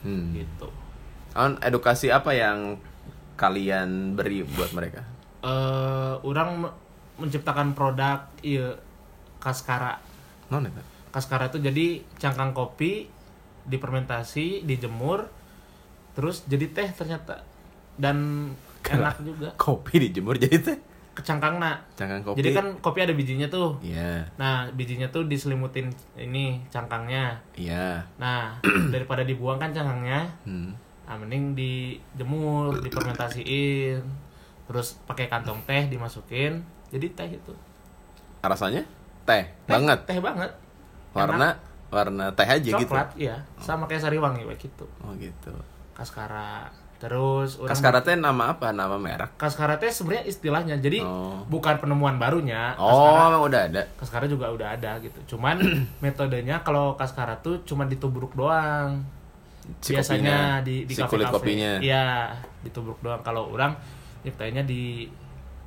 [0.00, 0.32] Hmm.
[0.32, 0.72] gitu.
[1.32, 2.76] On, edukasi apa yang
[3.34, 5.06] kalian beri buat mereka?
[5.40, 6.76] eh orang me-
[7.16, 8.76] menciptakan produk iya
[9.36, 9.96] kaskara.
[10.48, 10.84] Non eta?
[11.08, 13.08] Kaskara itu jadi cangkang kopi
[13.64, 15.32] difermentasi, dijemur,
[16.12, 17.40] terus jadi teh ternyata
[17.94, 18.50] dan
[18.86, 19.48] enak juga.
[19.56, 20.78] Kopi dijemur jadi teh.
[21.10, 21.80] Kecangkangna.
[21.94, 22.38] Cangkang kopi.
[22.38, 23.80] Jadi kan kopi ada bijinya tuh.
[23.80, 27.40] Iya, Nah, bijinya tuh diselimutin ini cangkangnya.
[27.54, 28.04] iya.
[28.16, 28.60] Nah,
[28.94, 30.72] daripada dibuang kan cangkangnya, Hmm.
[31.10, 33.98] Nah mending dijemur, difermentasiin,
[34.64, 37.50] terus pakai kantong teh dimasukin, jadi teh itu.
[38.38, 38.86] Rasanya
[39.26, 39.98] teh, Teh- banget.
[40.06, 40.54] Teh banget.
[41.10, 41.58] Warna
[41.90, 42.78] warna teh aja gitu.
[42.86, 43.42] Coklat, iya.
[43.58, 44.86] Sama kayak sariwangi kayak gitu.
[45.02, 45.50] Oh gitu.
[45.90, 46.70] Kaskara.
[47.00, 48.70] Terus Kaskara teh nama apa?
[48.70, 49.34] Nama merek.
[49.34, 50.78] Kaskara teh sebenarnya istilahnya.
[50.78, 51.42] Jadi Oh.
[51.50, 52.78] bukan penemuan barunya.
[52.78, 53.82] Oh, Kaskara, emang udah ada.
[53.98, 55.34] Kaskara juga udah ada gitu.
[55.34, 55.58] Cuman
[56.04, 59.02] metodenya kalau Kaskara tuh cuma ditubruk doang.
[59.78, 61.12] Si Biasanya kopinya, di di si kafe-kafe.
[61.12, 61.72] kulit kopinya.
[61.78, 62.06] Iya,
[62.60, 63.20] ditubruk doang.
[63.20, 63.76] Kalau orang
[64.20, 65.06] nyiptainnya di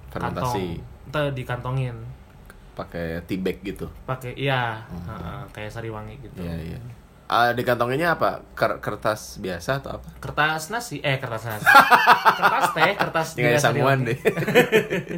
[0.10, 0.78] Fermentasi.
[1.08, 1.32] kantong.
[1.32, 1.96] Dikantongin.
[2.74, 3.86] Pakai tea bag gitu.
[4.04, 6.38] Pakai iya, heeh, kayak sariwangi gitu.
[6.38, 6.44] Oh.
[6.44, 6.80] Iya, iya.
[7.26, 8.42] Ah, di kantonginnya apa?
[8.54, 10.06] Ker- kertas biasa atau apa?
[10.20, 11.66] Kertas nasi, eh kertas nasi.
[12.38, 14.06] kertas teh, kertas juga sambungan sariwangi.
[14.06, 14.18] deh.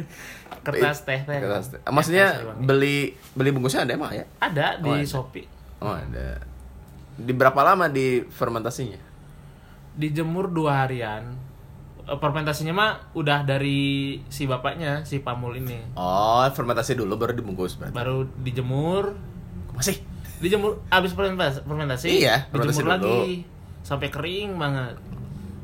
[0.62, 1.38] Kertas teh teh.
[1.38, 1.78] Kertas teh.
[1.78, 2.62] Eh, Maksudnya sariwangi.
[2.62, 2.96] beli
[3.32, 4.24] beli bungkusnya ada emang ya?
[4.38, 5.06] ada di Oh, ada.
[5.06, 5.46] Shopee.
[5.78, 6.28] Oh, ada.
[7.16, 9.00] Di berapa lama di fermentasinya?
[9.92, 11.32] Dijemur dua harian.
[12.04, 15.80] Eh, Fermentasinya mah udah dari si bapaknya, si Pamul ini.
[15.94, 17.96] Oh, fermentasi dulu baru dibungkus berarti.
[17.96, 19.16] Baru dijemur,
[19.72, 19.98] Masih.
[20.38, 23.10] dijemur abis fermentasi, fermentasi Iya, fermentasi dijemur dulu.
[23.18, 23.32] lagi
[23.82, 24.94] sampai kering banget.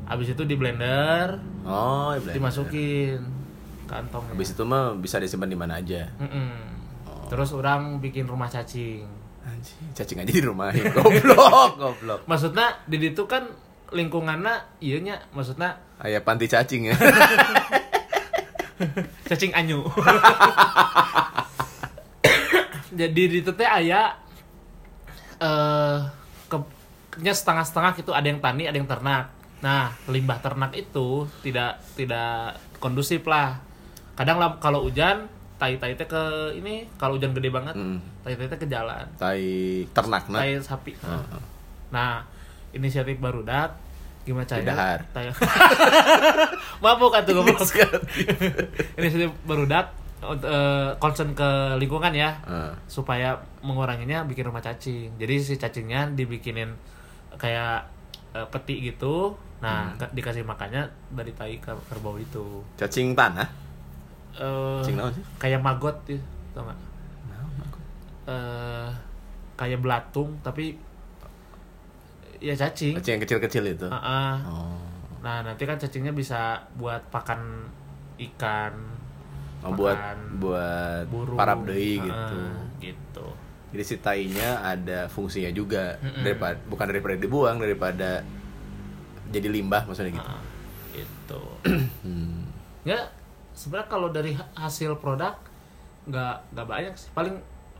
[0.03, 2.33] Abis itu di blender, Oh, blender.
[2.35, 3.21] dimasukin
[3.85, 4.25] kantong.
[4.27, 6.11] Habis itu mah bisa disimpan di mana aja.
[6.19, 7.29] Oh.
[7.29, 9.05] Terus orang bikin rumah cacing.
[9.43, 10.71] Anjing, cacing aja di rumah.
[10.95, 12.19] goblok, goblok.
[12.27, 13.43] Maksudnya di situ kan
[13.93, 16.95] lingkungannya iya nya maksudnya Ayah panti cacing ya.
[19.29, 19.83] cacing anyu.
[22.99, 24.15] Jadi di situ teh aya
[25.39, 25.97] eh
[26.51, 26.57] ke
[27.23, 29.31] nya setengah-setengah gitu ada yang tani, ada yang ternak.
[29.63, 33.63] Nah, limbah ternak itu tidak tidak kondusif lah.
[34.19, 35.31] Kadang lah kalau hujan
[35.63, 38.03] tai-tai teh ke ini, kalau hujan gede banget, Hmm.
[38.19, 39.07] tai-tai teh ke jalan.
[39.15, 39.39] Tai
[39.89, 40.43] ternak nah.
[40.43, 40.91] Tai sapi.
[40.93, 41.39] Heeh.
[41.89, 42.19] Nah,
[42.69, 43.79] inisiatif barudak
[44.23, 44.75] gimana caranya?
[44.75, 44.99] Didahar.
[45.09, 45.31] Tai-
[46.83, 47.63] Mabuk atuh goblok.
[48.95, 52.71] inisiatif barudak eh, concern ke lingkungan ya Heeh.
[52.85, 55.15] supaya menguranginya bikin rumah cacing.
[55.15, 56.75] Jadi si cacingnya dibikinin
[57.33, 57.87] kayak
[58.33, 59.31] eh, peti gitu.
[59.59, 60.11] Nah, Hmm.
[60.11, 62.59] dikasih makannya dari tai ke kerbau itu.
[62.75, 63.47] Cacing tanah.
[64.81, 64.95] Sih?
[65.37, 66.17] kayak magot ya,
[66.51, 66.79] tau nggak?
[68.23, 68.89] Eh,
[69.53, 70.79] kayak belatung tapi
[72.39, 72.95] ya cacing.
[72.97, 73.87] Cacing yang kecil-kecil itu.
[73.87, 74.35] Ah, ah.
[74.43, 74.79] Oh.
[75.19, 77.67] Nah, nanti kan cacingnya bisa buat pakan
[78.19, 78.73] ikan,
[79.63, 81.39] Oh, buat Makan buat burung.
[81.39, 82.39] parab deui Ah, gitu.
[82.83, 83.27] gitu.
[83.71, 86.19] Jadi si tainya ada fungsinya juga Mm-mm.
[86.19, 88.19] daripada bukan daripada dibuang daripada
[89.31, 90.33] jadi limbah maksudnya gitu.
[90.93, 91.41] Gitu.
[92.03, 92.43] Hmm.
[92.83, 93.07] Ya,
[93.53, 95.37] sebenarnya kalau dari ha- hasil produk
[96.09, 97.09] nggak nggak banyak sih.
[97.15, 97.35] Paling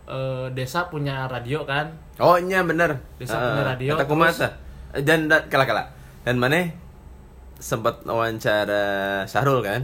[0.07, 1.91] eh, desa punya radio kan.
[2.21, 3.01] Oh iya bener.
[3.19, 4.47] Desa punya radio, Kata kumasa.
[4.93, 5.83] Dan dan kala kala.
[6.23, 6.71] Dan mana
[7.59, 9.83] sempat wawancara Sahrul kan?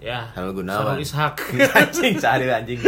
[0.00, 0.30] Ya.
[0.36, 0.96] Sahrul Gunawan.
[0.96, 1.34] Sarul Ishak.
[1.80, 2.80] anjing Sahrul anjing.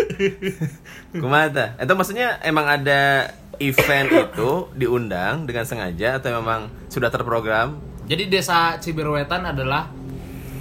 [1.17, 1.77] Kumata.
[1.81, 7.81] Itu maksudnya emang ada event itu diundang dengan sengaja atau memang sudah terprogram?
[8.09, 9.91] Jadi desa Ciberwetan adalah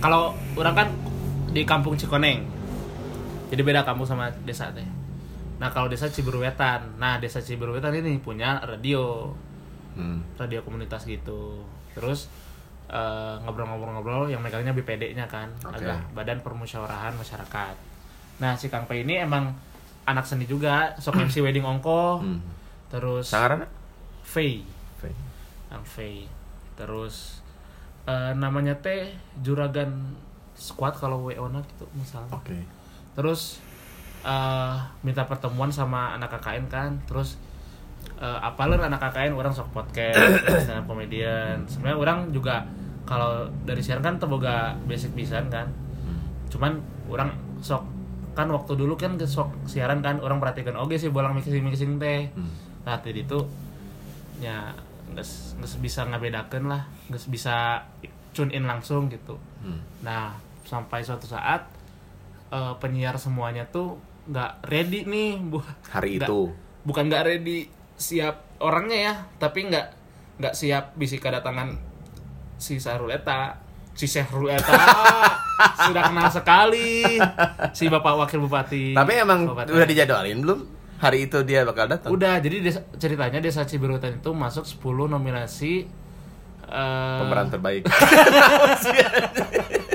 [0.03, 0.87] kalau orang kan
[1.57, 2.45] di kampung Cikoneng.
[3.49, 4.85] Jadi beda kampung sama desa teh.
[5.57, 7.01] Nah, kalau desa Ciberwetan.
[7.01, 9.33] Nah, desa Ciberwetan ini punya radio,
[9.97, 10.21] Hmm.
[10.37, 11.65] radio komunitas gitu.
[11.97, 12.29] Terus
[12.87, 15.81] eh, ngobrol-ngobrol-ngobrol yang megangnya BPD-nya kan, Oke.
[15.81, 17.75] agak Badan Permusyawarahan Masyarakat.
[18.39, 19.51] Nah, si Kang P ini emang
[20.07, 22.21] anak seni juga, sok MC wedding ongko.
[22.23, 22.39] Hmm.
[22.87, 23.65] Terus Sangarana?
[24.23, 24.61] Faye.
[25.67, 26.29] Kang Fei.
[26.79, 27.41] Terus
[28.07, 29.11] eh, namanya teh
[29.43, 30.15] Juragan
[30.57, 32.33] Squad kalau WO na gitu misalnya.
[32.33, 32.57] Oke.
[33.13, 33.61] terus
[34.21, 37.37] eh minta pertemuan sama anak KKN kan terus
[38.15, 40.17] eh apaler anak KKN orang sok podcast
[40.63, 42.65] stand up komedian sebenarnya orang juga
[43.03, 45.69] kalau dari siaran kan terboga basic pisan kan
[46.47, 47.29] cuman orang
[47.59, 47.85] sok
[48.33, 52.29] kan waktu dulu kan sok siaran kan orang perhatikan oke sih bolang mixing mixing teh
[52.31, 52.53] Hmm.
[52.83, 53.37] nah tadi itu
[54.37, 54.73] ya
[55.09, 55.25] nggak
[55.77, 57.81] bisa ngabedakan lah nggak bisa
[58.29, 59.81] tune in langsung gitu Hmm.
[59.99, 60.37] nah
[60.67, 61.63] sampai suatu saat
[62.49, 63.95] eh, penyiar semuanya tuh
[64.25, 66.41] nggak ready nih bu Hari nggak- itu.
[66.83, 69.87] bukan nggak ready siap orangnya ya tapi nggak
[70.37, 71.79] nggak siap bisa kedatangan
[72.55, 73.55] si Sahrul Eta
[73.91, 74.75] si Syahrul Eta
[75.85, 77.17] sudah kenal sekali
[77.71, 79.71] si bapak wakil bupati Tapi emang Bupati.
[79.71, 80.59] udah dijadwalin belum?
[80.97, 82.09] Hari itu dia bakal datang.
[82.09, 85.85] udah jadi desa- ceritanya desa Cibirutan itu masuk 10 nominasi
[86.63, 87.85] eh, Pemeran terbaik.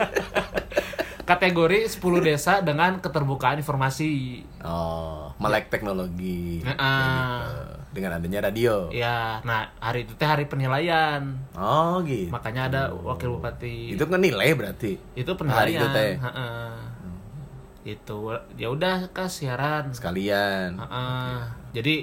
[1.22, 6.60] kategori 10 desa dengan keterbukaan informasi Oh, melek teknologi.
[6.60, 6.76] Gitu.
[7.92, 8.88] Dengan adanya radio.
[8.88, 12.28] ya nah hari itu teh hari penilaian Oh, gitu.
[12.28, 14.96] makanya ada wakil bupati Itu nilai berarti.
[15.12, 16.12] itu Hari penilaian itu teh.
[16.18, 16.72] Heeh.
[17.84, 18.18] itu
[18.54, 20.78] ya udah kan siaran Sekalian.
[20.78, 21.36] Heeh.
[21.72, 21.94] jadi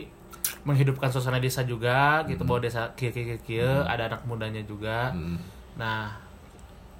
[0.61, 5.09] menghidupkan suasana desa juga gitu bahwa desa kia kia kia, kia, ada anak mudanya juga
[5.09, 5.39] Hmm.
[5.73, 6.19] nah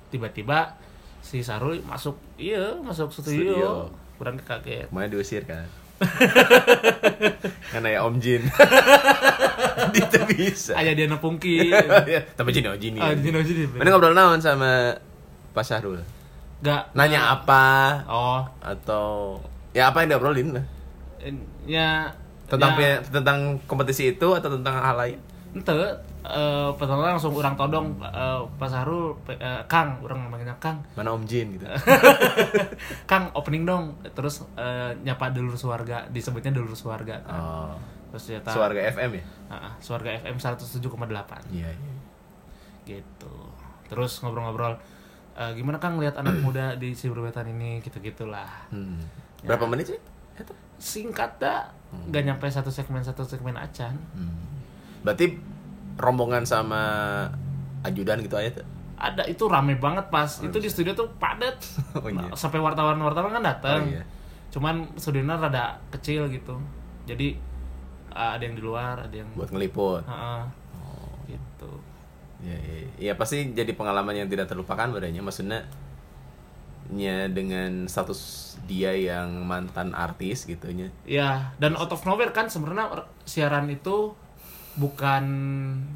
[0.08, 0.74] tiba-tiba
[1.20, 3.54] si Sarul masuk iya masuk Studio.
[3.54, 3.70] studio
[4.16, 5.68] kurang kaget Kemarin diusir kan.
[7.70, 8.44] Karena ya Om Jin.
[10.00, 10.72] Itu bisa.
[10.76, 11.72] ayah dia nepungki
[12.38, 12.96] Tapi Jin oh Jin.
[12.98, 14.96] ah di sini sini Mana ngobrol naon sama
[15.52, 16.00] Pak Syahrul?
[16.60, 17.64] nggak Nanya apa
[18.06, 19.40] oh atau
[19.72, 20.66] ya apa yang diobrolin lah?
[21.64, 22.12] ya
[22.48, 25.20] Tentang ya, tentang kompetisi itu atau tentang hal lain?
[25.50, 25.72] ente
[26.22, 31.12] eh pertama langsung orang todong eh, Pak Sahrul pe- eh, Kang orang manggilnya Kang Mana
[31.12, 31.64] Om Jin gitu.
[33.10, 37.40] Kang opening dong terus eh, nyapa dulur suarga disebutnya dulur suarga kan.
[37.40, 37.76] Oh.
[38.10, 39.24] terus ternyata Suarga FM ya?
[39.48, 40.82] Ah, suarga FM 107,8
[41.50, 41.94] Iya, iya.
[42.84, 43.36] gitu
[43.86, 44.76] terus ngobrol-ngobrol
[45.36, 48.98] eh, gimana Kang lihat anak muda di Ciberwetan ini gitu gitulah Hmm.
[49.40, 50.00] Berapa menit sih?
[50.36, 50.52] Itu.
[50.76, 54.36] singkat dah nggak nyampe satu segmen satu segmen acan Hmm.
[55.00, 55.38] Berarti
[56.00, 56.82] rombongan sama
[57.82, 58.66] ajudan gitu aja tuh.
[58.96, 61.56] ada itu rame banget pas itu di studio tuh padat
[62.00, 62.32] Oh iya.
[62.34, 64.04] sampai wartawan-wartawan kan datang Oh, iya.
[64.50, 66.56] cuman studionya rada kecil gitu
[67.04, 67.36] jadi
[68.10, 70.04] uh, ada yang di luar ada yang Buat ngeliput.
[70.04, 70.42] Heeh.
[71.30, 71.72] gitu
[72.40, 75.68] Ya, ya, ya pasti jadi pengalaman yang tidak terlupakan badannya maksudnya
[76.90, 78.20] nya dengan status
[78.64, 80.88] dia yang mantan artis gitu nya.
[81.04, 84.16] ya dan out of nowhere kan sebenarnya siaran itu
[84.80, 85.24] bukan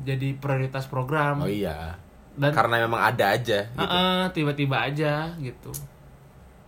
[0.04, 1.96] jadi prioritas program Oh iya.
[2.36, 3.80] dan Karena memang ada aja gitu.
[3.80, 5.72] Heeh, tiba-tiba aja gitu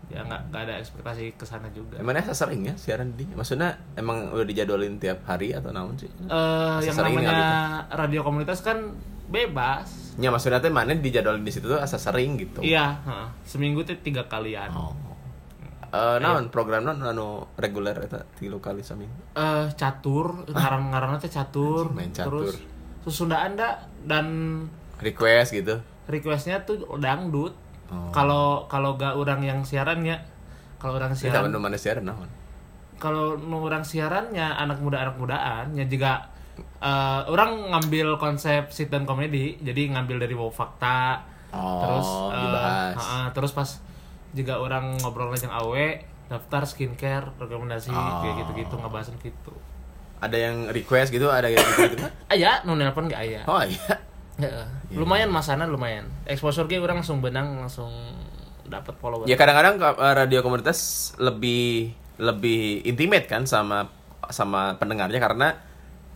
[0.05, 3.25] ya nggak nggak ada ekspektasi ke sana juga Emangnya sering ya siaran di?
[3.25, 6.05] Maksudnya emang udah dijadwalin tiap hari atau naon sih?
[6.05, 7.33] Eh, yang namanya
[7.89, 8.93] radio komunitas kan
[9.27, 12.61] bebas Ya maksudnya teh mana dijadwalin di situ tuh asa sering gitu.
[12.61, 13.27] iya heeh.
[13.43, 14.93] seminggu tuh tiga kalian Oh.
[15.95, 19.31] Eh naon program naon anu reguler eta tilu kali saminggu.
[19.33, 22.43] eh catur ngarang ngarangnya teh catur Main catur.
[22.43, 22.59] terus
[23.01, 23.73] susundaan dah
[24.03, 24.25] dan
[24.97, 25.75] Request gitu.
[26.05, 28.09] requestnya tuh dangdut Oh.
[28.09, 30.17] kalau kalau gak orang yang siarannya
[30.75, 32.25] kalau orang siaran nu mana siaran naon?
[32.97, 36.25] kalau nu orang siarannya anak muda anak mudaan ya juga
[36.79, 41.21] eh, orang ngambil konsep sit dan komedi jadi ngambil dari wow fakta
[41.51, 42.95] Oh, terus dibahas.
[42.97, 43.69] ha-ha, terus pas
[44.35, 45.87] juga orang ngobrol yang awe
[46.27, 48.19] daftar skincare rekomendasi Oh.
[48.19, 49.53] kayak gitu-gitu ngebahasin gitu.
[50.19, 52.05] Ada yang request gitu, ada yang gitu gitu.
[52.27, 53.95] aya nu nelpon gak aya Oh iya.
[54.35, 54.67] Heeh.
[54.91, 56.03] lumayan masana lumayan.
[56.25, 57.87] Exposure ge orang langsung benang langsung
[58.65, 59.23] dapat follower.
[59.25, 60.79] Ya kadang-kadang eh, radio komunitas
[61.15, 63.87] lebih lebih intimate kan sama
[64.27, 65.55] sama pendengarnya karena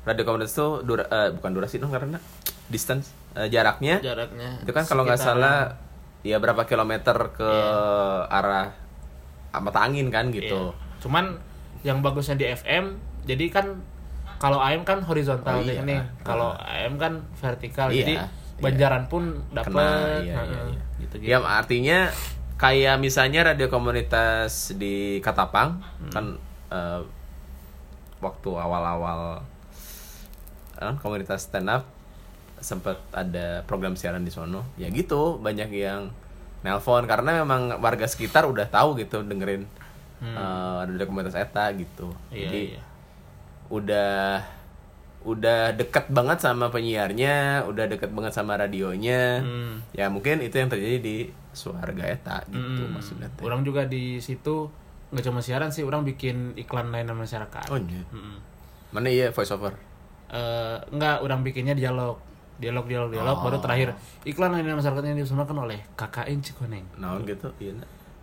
[0.04, 2.18] radio komunitas tuh dura, eh, bukan durasi dong karena
[2.68, 4.02] distance eh, jaraknya.
[4.02, 5.78] Jaraknya itu kan kalau nggak salah
[6.22, 7.52] ya berapa kilometer ke
[8.28, 8.76] arah
[9.56, 10.36] mata angin kan Iya.
[10.44, 10.62] gitu.
[11.00, 11.40] Cuman
[11.82, 13.66] yang bagusnya di FM, jadi kan
[14.36, 15.80] kalau AM kan horizontal Oh, iya.
[15.80, 15.96] ini.
[16.24, 17.88] Kalau AM kan vertikal.
[17.92, 18.26] Iya, Jadi iya.
[18.60, 20.82] banjaran pun dapat iya, iya, iya.
[21.00, 21.28] gitu gitu.
[21.28, 22.12] Ya artinya
[22.60, 26.12] kayak misalnya radio komunitas di Katapang Hmm.
[26.12, 26.26] kan
[26.70, 27.02] eh,
[28.20, 29.40] waktu awal-awal
[30.80, 31.88] eh, komunitas stand up
[32.60, 34.66] sempat ada program siaran di sono.
[34.76, 36.12] Ya gitu banyak yang
[36.60, 39.64] nelpon karena memang warga sekitar udah tahu gitu dengerin
[40.20, 42.12] eh, radio komunitas eta gitu.
[42.12, 42.36] Hmm.
[42.36, 42.82] Iya, Jadi iya.
[43.72, 44.14] udah
[45.20, 49.44] udah dekat banget sama penyiarnya, udah dekat banget sama radionya.
[49.44, 49.84] Hmm.
[49.92, 51.18] Ya mungkin itu yang terjadi di
[51.52, 52.96] Suarga Eta gitu Mm-mm.
[52.96, 53.28] maksudnya.
[53.36, 53.44] teh.
[53.44, 54.70] Orang juga di situ
[55.10, 58.06] nggak cuma siaran sih orang bikin iklan layanan masyarakat Oh iya.
[58.14, 58.38] Mm-mm.
[58.94, 59.74] Mana iya voice over?
[60.30, 62.22] Eh, enggak orang bikinnya dialog
[62.60, 63.44] dialog dialog dialog Oh.
[63.44, 67.74] baru terakhir iklan layanan masyarakat yang dipersembahkan oleh KKN Cikoneng Naon gitu, iya.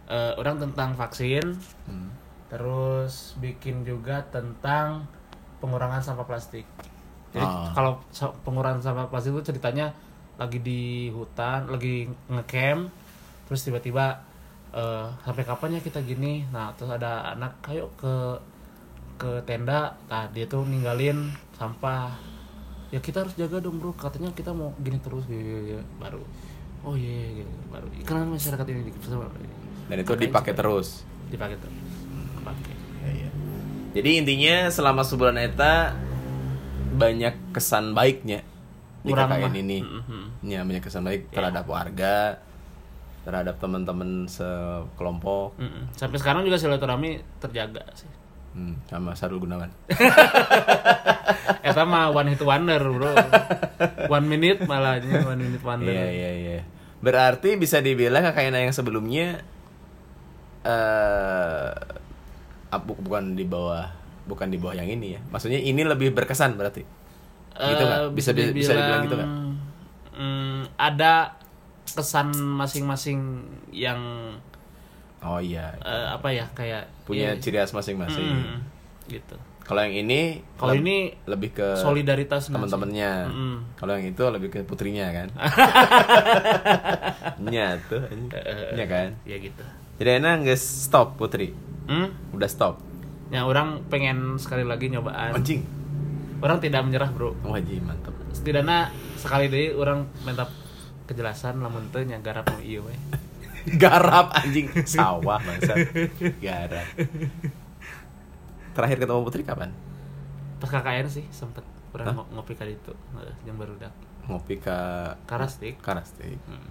[0.07, 2.12] Eh, orang tentang vaksin Hmm.
[2.47, 5.03] terus bikin juga tentang
[5.59, 6.62] pengurangan sampah plastik
[7.32, 7.72] jadi Ah.
[7.72, 7.99] kalau
[8.43, 9.91] pengurangan sampah plastik itu ceritanya
[10.37, 12.87] lagi di hutan lagi ngecamp
[13.45, 14.20] terus tiba-tiba
[14.68, 18.37] eh, sampai kapan ya kita gini nah terus ada anak ayo ke
[19.16, 22.12] ke tenda nah dia tuh ninggalin sampah
[22.91, 26.22] ya kita harus jaga dong bro katanya kita mau gini terus gitu, baru
[26.87, 27.53] oh iya gitu.
[27.66, 28.95] baru iklan masyarakat ini
[29.87, 31.03] Dan itu dipakai terus.
[31.26, 31.70] dipakai tuh
[32.39, 32.72] Kepake.
[33.03, 33.30] Iya, iya.
[33.99, 35.95] Jadi intinya selama sebulan eta
[36.95, 38.47] banyak kesan baiknya
[39.03, 39.62] di Urang KKN mah.
[39.62, 39.78] ini.
[39.82, 40.24] Mm-mm.
[40.47, 42.39] Ya, banyak kesan baik terhadap warga,
[43.22, 45.91] terhadap teman-teman sekelompok, Mm-mm.
[45.95, 48.11] Sampai sekarang juga silaturahmi terjaga sih.
[48.57, 49.68] Hmm, sama Sarul Gunawan.
[51.62, 53.12] Eta mah one hit wonder, Bro.
[54.09, 55.86] One minute malahnya one minute wonder.
[55.86, 56.61] Iya iya iya.
[56.98, 59.44] Berarti bisa dibilang KKN yang sebelumnya
[60.66, 61.70] eh
[62.76, 63.86] bu- bukan di bawah
[64.24, 65.20] bukan di bawah yang ini ya.
[65.24, 66.82] Maksudnya ini lebih berkesan berarti.
[67.52, 68.00] Gitu Eh, nggak?
[68.12, 69.30] Bisa bisa dibilang gitu nggak?
[70.16, 71.36] mm, ada
[71.86, 73.20] kesan masing-masing
[73.70, 74.00] yang
[75.27, 75.74] Oh iya.
[75.77, 78.22] eh, apa ya kayak Punya iya, ciri khas masing-masing.
[78.22, 78.57] mm,
[79.09, 79.37] gitu.
[79.61, 83.12] Kalau yang ini Kalau ini lebih ke solidaritas teman-temannya.
[83.27, 83.55] Mm-mm.
[83.74, 85.29] Kalau yang itu lebih ke putrinya kan.
[87.43, 88.01] Nya tuh,
[88.72, 89.09] nya kan.
[89.22, 89.62] Ya gitu.
[89.97, 91.53] Jadi enak nggak stop putri,
[91.85, 92.09] Hmm?
[92.31, 92.79] udah stop.
[93.27, 95.35] Ya orang pengen sekali lagi nyobaan.
[95.35, 95.62] Anjing,
[96.37, 97.35] Orang tidak menyerah, Bro.
[97.43, 98.12] wajib mantep.
[98.31, 100.45] setidaknya sekali deh orang minta
[101.07, 102.93] kejelasan lamun teu nya garap nu ieu we.
[103.82, 105.74] Garap anjing sawah bangsa.
[106.38, 106.86] Garap.
[108.72, 109.70] Terakhir ketemu putri kapan?
[110.56, 113.92] Pas KKN sih sempet orang ngo- ngopi ka ditu heeh, yang baru dak.
[114.26, 114.78] Ngopi ke
[115.24, 115.80] Karastik.
[115.80, 116.36] Karastik.
[116.44, 116.68] Hmm.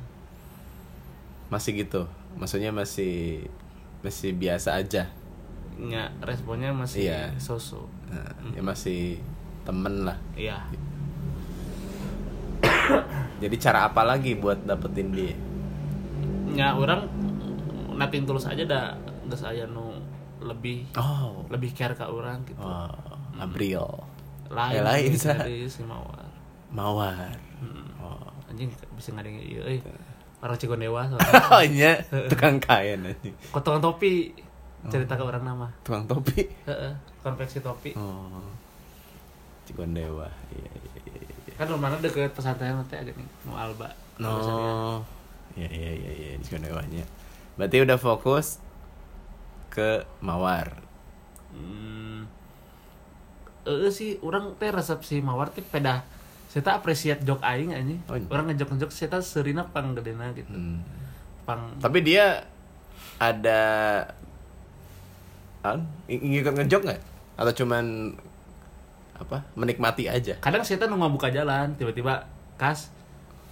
[1.47, 2.05] Masih gitu.
[2.35, 3.45] Maksudnya masih
[3.99, 5.09] masih biasa aja.
[5.75, 7.35] Nya responnya masih Iya.
[7.35, 7.87] sosok.
[8.07, 9.19] Nah, ya masih
[9.63, 10.17] temen lah.
[10.33, 10.61] Iya.
[13.35, 15.33] Jadi cara apa lagi buat dapetin dia?
[16.56, 17.03] Nya orang
[17.95, 18.95] natin tulus aja dah
[19.26, 19.91] geus aya nu
[20.39, 22.60] lebih Oh, lebih care ka orang gitu.
[22.60, 22.91] oh
[23.36, 23.84] Abril,
[24.47, 25.12] Lain, Eh, lain,
[25.74, 26.24] si Mawar.
[26.72, 27.28] Mawar.
[27.60, 27.84] Hmm.
[27.99, 29.84] Oh, Anjing bisa ngadeng ieu euy.
[30.39, 31.41] Orang Cigondewa soalnya.
[31.49, 31.93] oh iya,
[32.30, 33.36] tukang kain anjing.
[33.51, 34.32] Kotongan topi
[34.88, 35.68] cerita ke orang nama.
[35.82, 36.47] Tukang topi.
[37.20, 37.91] Konveksi topi.
[37.97, 38.39] Oh.
[39.66, 40.30] Cikon Dewa.
[40.53, 41.20] Iya, iya, iya.
[41.49, 41.53] iya.
[41.58, 43.89] Kan rumahnya deket pesantren nanti agak nih, mau Alba.
[44.16, 45.01] No.
[45.56, 47.03] Iya, iya, iya, iya, Cikon Dewanya.
[47.56, 48.60] Berarti udah fokus
[49.72, 50.84] ke Mawar.
[51.56, 52.28] Hmm.
[53.64, 56.03] Eh sih, orang teh resep si Mawar teh peda.
[56.51, 57.99] Saya tak apresiat jok aing anjing.
[58.08, 58.28] Oh, iya.
[58.32, 60.51] Orang ngejok ngejok saya tak serina pang gedena gitu.
[60.51, 60.84] Hmm.
[61.47, 62.43] Pang Tapi dia
[63.16, 63.60] ada
[65.64, 67.01] ah, ng- ngikut ngejok nggak?
[67.39, 68.16] Atau cuman
[69.16, 69.47] apa?
[69.56, 70.36] Menikmati aja.
[70.43, 72.28] kadang saya tak nunggu buka jalan, tiba-tiba
[72.60, 72.91] kas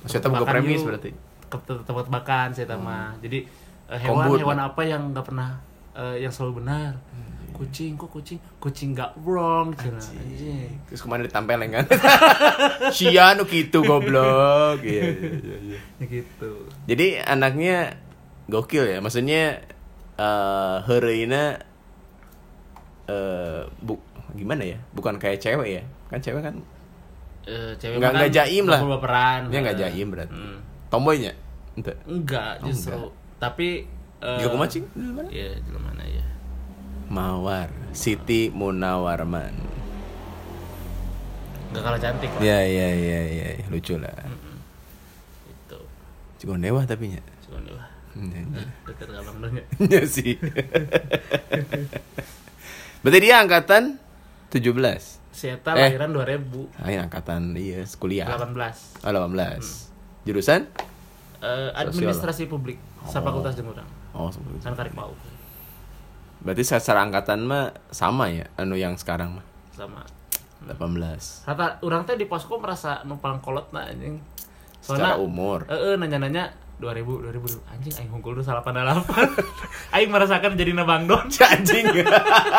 [0.03, 0.87] Maksudnya buka premis yuk.
[0.91, 1.11] berarti.
[1.53, 3.13] Ke tebak-tebakan saya mah.
[3.19, 3.45] Jadi
[3.85, 5.61] eh, hewan Kombut, hewan apa yang nggak pernah
[5.93, 6.97] eh, yang selalu benar?
[7.53, 8.41] Kucing kok kucing?
[8.57, 10.01] Kucing nggak wrong cenah.
[10.01, 10.73] Anjing.
[10.89, 11.85] Terus ke mana ditempelin kan?
[12.97, 14.81] Sia nu gitu goblok.
[14.81, 15.79] Iya, iya, iya, iya.
[16.01, 16.65] Ya gitu.
[16.89, 17.93] Jadi anaknya
[18.47, 18.97] gokil ya.
[18.99, 19.61] Maksudnya
[20.13, 21.61] eh heureuna
[23.05, 24.01] eh bu
[24.33, 24.81] gimana ya?
[24.91, 25.83] Bukan kayak cewek ya.
[26.09, 26.55] Kan cewek kan
[27.43, 28.79] Eh, cewek Nggak- nggak jaim lah.
[28.79, 29.39] bakul baperan.
[29.51, 30.31] dia nggak jaim berarti.
[30.33, 30.59] hmm.
[30.93, 31.33] Tomboynya.
[31.73, 31.97] Ente.
[32.05, 32.93] Enggak, Oh, justru.
[32.93, 33.11] enggak.
[33.41, 33.67] Tapi
[34.21, 35.27] eh, Juga kumacing di mana?
[35.27, 36.25] Iya, di mana ya?
[37.09, 39.57] Mawar, Siti Munawarman.
[41.67, 42.41] Enggak kalah cantik lah.
[42.45, 44.13] Ya ya ya ya, lucu lah.
[45.49, 45.79] Itu.
[46.37, 47.21] Cikon dewa tapi nya.
[47.41, 47.89] Cuma nih lah.
[48.13, 48.65] Iya, iya.
[48.85, 49.63] Dekat abang donya.
[49.89, 50.37] Iya sih.
[53.01, 53.97] Berarti dia angkatan
[54.53, 54.61] 17.
[55.33, 55.89] Si Eta Eh.
[55.89, 56.69] lahiran 2018.
[56.77, 58.29] Ah, ini angkatan iya kuliah.
[58.29, 59.92] Oh, Hmm.
[60.23, 60.25] 18.
[60.25, 60.61] Jurusan?
[61.37, 63.23] Eh, administrasi publik sa Oh.
[63.23, 63.87] Fakultas Jemurang.
[64.11, 64.39] Oh, itu.
[64.59, 65.11] Kan karek mau
[66.39, 69.45] Berarti secara angkatan mah sama ya anu yang sekarang mah.
[69.71, 70.05] sama
[70.61, 71.43] 18.
[71.43, 74.21] rata orang teh di posko merasa numpang kolot nah anjing
[74.79, 75.65] Secara umur.
[75.65, 78.69] eh eh, nanya-nanya 2000 2000 anjing aing hungkul dulu 88
[79.97, 81.83] aing merasakan jadi nabang don anjing.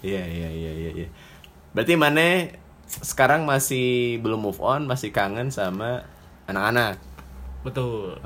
[0.00, 1.08] Iya iya iya iya iya.
[1.78, 2.50] Berarti mana
[2.90, 6.02] sekarang masih belum move on, masih kangen sama
[6.50, 6.98] anak-anak.
[7.62, 8.18] betul.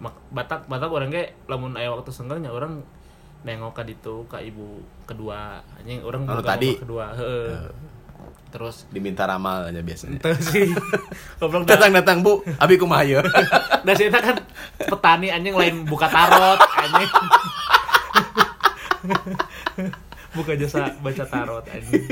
[0.00, 2.80] Mak- batak batak orang ge lamun aya waktu senggangnya orang
[3.44, 5.60] nengok ka ditu ka ibu kedua.
[5.76, 6.72] Anjing orang Anu boga tadi?
[6.80, 7.68] kedua heeh.
[8.48, 10.16] Terus diminta ramal aja biasanya.
[10.16, 10.72] Itu sih.
[11.44, 13.20] Goblok dah datang datang bu abi kumaha ieu?
[13.84, 14.36] dan kita kan
[14.88, 17.10] petani anjing lain buka tarot anjing
[20.34, 22.04] buka jasa baca tarot anjing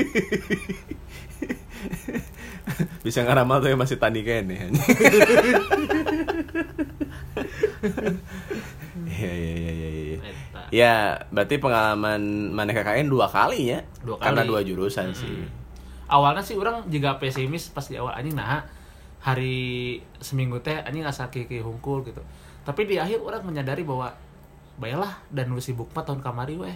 [3.03, 4.71] bisa ngaramal tuh yang masih tani kayaknya
[9.03, 10.17] Iya iya iya iya iya.
[10.23, 10.61] Eta.
[10.71, 10.93] Ya,
[11.29, 13.79] berarti pengalaman mana KKN dua kali ya?
[14.01, 14.49] Dua Karena kali.
[14.49, 15.43] dua jurusan sih.
[16.05, 18.61] awalnya sih orang juga pesimis pas di awal anjing nah
[19.17, 22.21] hari seminggu teh anjing asa kiki hungkul gitu
[22.61, 24.13] tapi di akhir orang menyadari bahwa
[24.77, 26.75] bayalah dan nu sibuk mah tahun kamari weh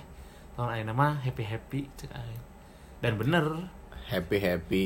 [0.58, 2.42] tahun ayeuna mah happy happy cek aing
[3.00, 3.46] dan bener
[4.08, 4.86] Happy happy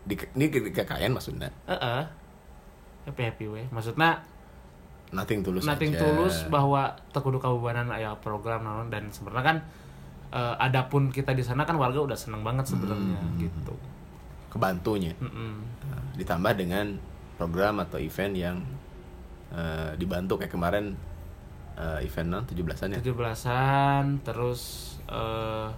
[0.00, 1.50] di ini di KKN maksudnya.
[1.66, 2.02] heeh
[3.04, 4.22] happy happy weh maksudnya
[5.10, 6.00] Nothing tulus nothing aja.
[6.00, 9.58] tulus bahwa tekudu kabupaten aya program naon dan sebenarnya kan
[10.30, 13.36] eh, adapun kita di sana kan warga udah seneng banget sebenarnya Hmm.
[13.36, 13.74] gitu
[14.48, 15.12] kebantunya.
[15.18, 15.52] Mm-mm.
[15.82, 16.96] Nah, ditambah dengan
[17.34, 18.56] program atau event yang
[19.50, 20.92] eh, dibantu kayak kemarin
[21.74, 22.98] eh, event non 17-an ya.
[23.02, 25.68] 17-an terus eh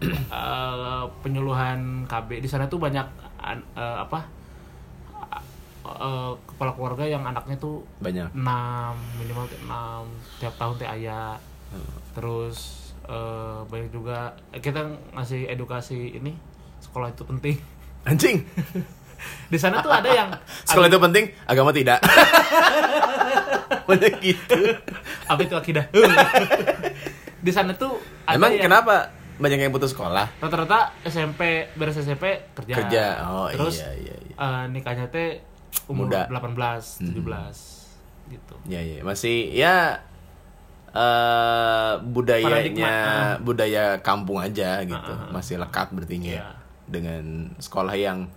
[0.10, 3.04] eh, penyuluhan KB di sana tuh banyak
[3.38, 4.24] an- eh, apa
[5.84, 8.32] eh, kepala keluarga yang anaknya tuh Banyak.
[8.32, 8.40] 6
[9.18, 11.36] minimal 6 tiap tahun teh aya
[12.12, 12.56] terus
[13.04, 14.80] eh, banyak juga kita
[15.12, 16.32] ngasih edukasi ini
[16.80, 17.56] sekolah itu penting
[18.08, 18.44] Anjing.
[19.48, 20.28] di sana tuh ada yang
[20.68, 21.96] Sekolah itu penting, agama tidak.
[23.88, 24.60] Banyak gitu.
[25.24, 25.84] apa itu akidah
[27.44, 30.32] di sana tuh ada Emang yang- kenapa banyak yang putus sekolah?
[30.38, 32.24] rata-rata SMP beres SMP
[32.54, 33.04] kerja Kerja.
[33.26, 34.34] Oh terus iya iya iya.
[34.34, 35.44] eh, nikahnya teh
[35.84, 36.24] umur Muda.
[36.26, 37.12] 18 17 Hmm.
[38.26, 40.00] gitu Ya ya, masih ya
[40.90, 42.94] eh budayanya Paradigma,
[43.42, 45.12] budaya kampung aja gitu.
[45.12, 45.30] Ah, ah.
[45.30, 46.46] Masih lekat berarti ya Iya.
[46.86, 47.22] dengan
[47.58, 48.30] sekolah yang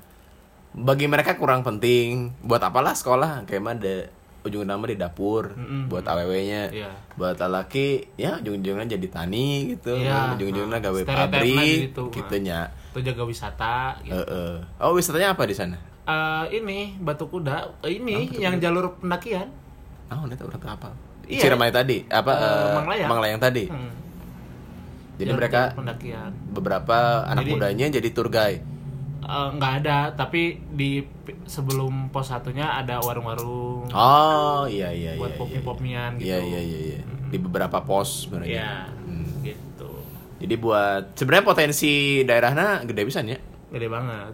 [0.74, 2.34] bagi mereka kurang penting.
[2.42, 4.10] Buat apalah sekolah kayak mah ada
[4.48, 5.88] ujung nama di dapur Mm-mm.
[5.88, 6.70] buat aww-nya.
[6.70, 6.90] Iya.
[7.14, 9.94] Buat laki ya ujung-ujungnya jadi tani gitu.
[9.94, 12.72] Iya, Ujung-ujungnya gawe pabrik gitu, gitu nya.
[12.90, 14.16] itu jaga wisata gitu.
[14.16, 14.54] Heeh.
[14.80, 15.78] Oh, wisatanya apa di sana?
[16.04, 18.64] Eh, ini batu kuda eh, ini Oh, yang Kuda.
[18.64, 19.52] jalur pendakian
[20.08, 20.90] Oh, ini orang apa?
[21.28, 21.42] Iya.
[21.44, 23.10] Ciremai tadi, apa Eh, eh, Manglayang.
[23.12, 23.64] Manglayang tadi.
[23.68, 23.92] Hmm.
[25.16, 28.64] Jadi Jalur- mereka pendakian beberapa anak Jadi- mudanya jadi tour guide.
[29.20, 31.02] Eh, nggak ada tapi di
[31.44, 35.20] sebelum pos satunya ada warung-warung Oh, iya iya iya.
[35.20, 36.18] buat iya, popi-popian iya.
[36.18, 37.00] gitu Iya iya iya iya.
[37.28, 38.54] Di beberapa pos sebenarnya.
[38.54, 39.28] Iya, Hmm.
[39.42, 39.90] gitu
[40.38, 41.92] Jadi buat sebenarnya potensi
[42.22, 43.40] daerahnya gede bisa ya.
[43.68, 44.34] gede banget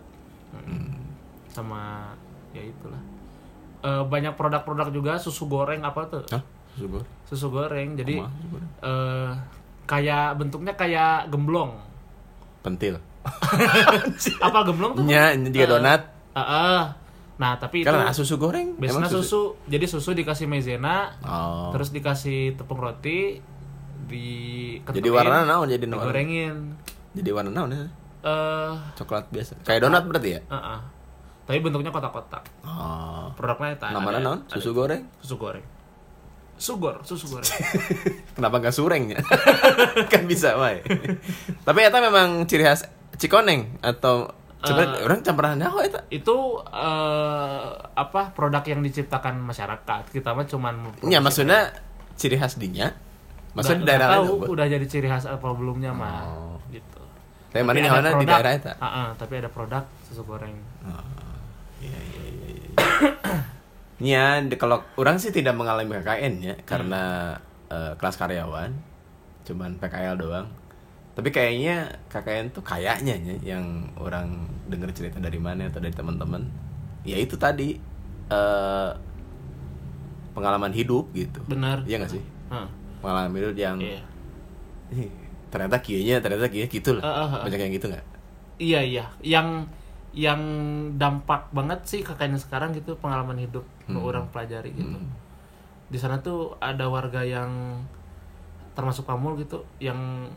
[0.54, 0.94] Mm.
[1.48, 2.14] sama
[2.52, 3.02] ya itulah
[3.82, 6.44] Eh, banyak produk-produk juga susu goreng apa tuh Hah?
[6.72, 7.08] Susu goreng.
[7.26, 8.70] susu goreng jadi Kumaha susu goreng?
[8.82, 9.32] eh
[9.84, 11.72] kayak bentuknya kayak gemblong
[12.62, 12.96] Pentil.
[14.46, 16.02] apa gemblong tuh Nya, juga Eh, donat.
[16.30, 16.82] eh, eh.
[17.34, 18.76] nah tapi itu Karena susu goreng.
[18.76, 19.58] biasanya emang susu.
[19.66, 21.72] jadi susu dikasih maizena Oh.
[21.72, 23.42] terus dikasih tepung roti
[24.04, 24.28] di
[24.84, 26.04] jadi warna naon jadi naon?
[26.04, 26.56] digorengin
[27.14, 27.84] Jadi warna naon ya?
[28.22, 29.60] eh Coklat biasa.
[29.62, 30.42] Kayak donat berarti ya?
[30.42, 30.80] eh, eh.
[31.44, 33.32] tapi bentuknya kotak-kotak Oh.
[33.34, 34.40] produknya itu Namanya ada- naon?
[34.42, 35.02] ada- Susu goreng?
[35.20, 35.66] susu goreng
[36.54, 37.50] sugor susu goreng
[38.38, 39.18] Kenapa nggak surengnya?
[40.14, 40.80] kan bisa, wae.
[41.60, 42.86] Tapi eta memang ciri khas
[43.16, 44.28] Cikoneng atau
[44.60, 46.02] sebenarnya Eh, orang campuran nyaho eta.
[46.10, 51.72] itu eh, apa produk yang diciptakan masyarakat kita mah cuman Ya maksudnya
[52.14, 52.90] ciri khas dinya.
[53.54, 54.40] Maksudnya di daerah tahu lain.
[54.40, 54.46] Bu.
[54.52, 56.58] udah jadi ciri khas apa belumnya mah Oh.
[56.68, 57.02] gitu
[57.50, 58.74] Tapi mana ada nyawana di daerah eta.
[58.76, 60.56] Ah, ah, tapi ada produk susu goreng
[61.80, 62.70] Iya iya iya iya.
[64.04, 67.36] Ya, di- kalau orang sih tidak mengalami KKN ya karena
[67.68, 68.74] eh, kelas karyawan,
[69.44, 70.48] cuman PKL doang.
[71.14, 76.42] Tapi kayaknya KKN tuh kayaknya ya, yang orang dengar cerita dari mana atau dari teman-teman,
[77.06, 77.78] ya itu tadi
[78.30, 78.92] eh,
[80.34, 81.40] pengalaman hidup gitu.
[81.46, 82.24] benar Iya gak sih?
[82.50, 82.66] Hah,
[83.00, 84.02] Pengalaman hidup yang iya
[84.90, 85.10] "Ih,
[85.50, 87.04] ternyata kieunya, ternyata kieu gitu lah.
[87.04, 87.42] Ah, ah, ah.
[87.46, 88.06] Banyak yang gitu nggak?
[88.62, 89.66] iya iya yang
[90.14, 90.38] yang
[90.94, 93.98] dampak banget sih kakaknya sekarang gitu pengalaman hidup Hmm.
[93.98, 95.10] orang pelajari gitu Hmm.
[95.90, 97.82] di sana tuh ada warga yang
[98.78, 100.30] termasuk kamu gitu yang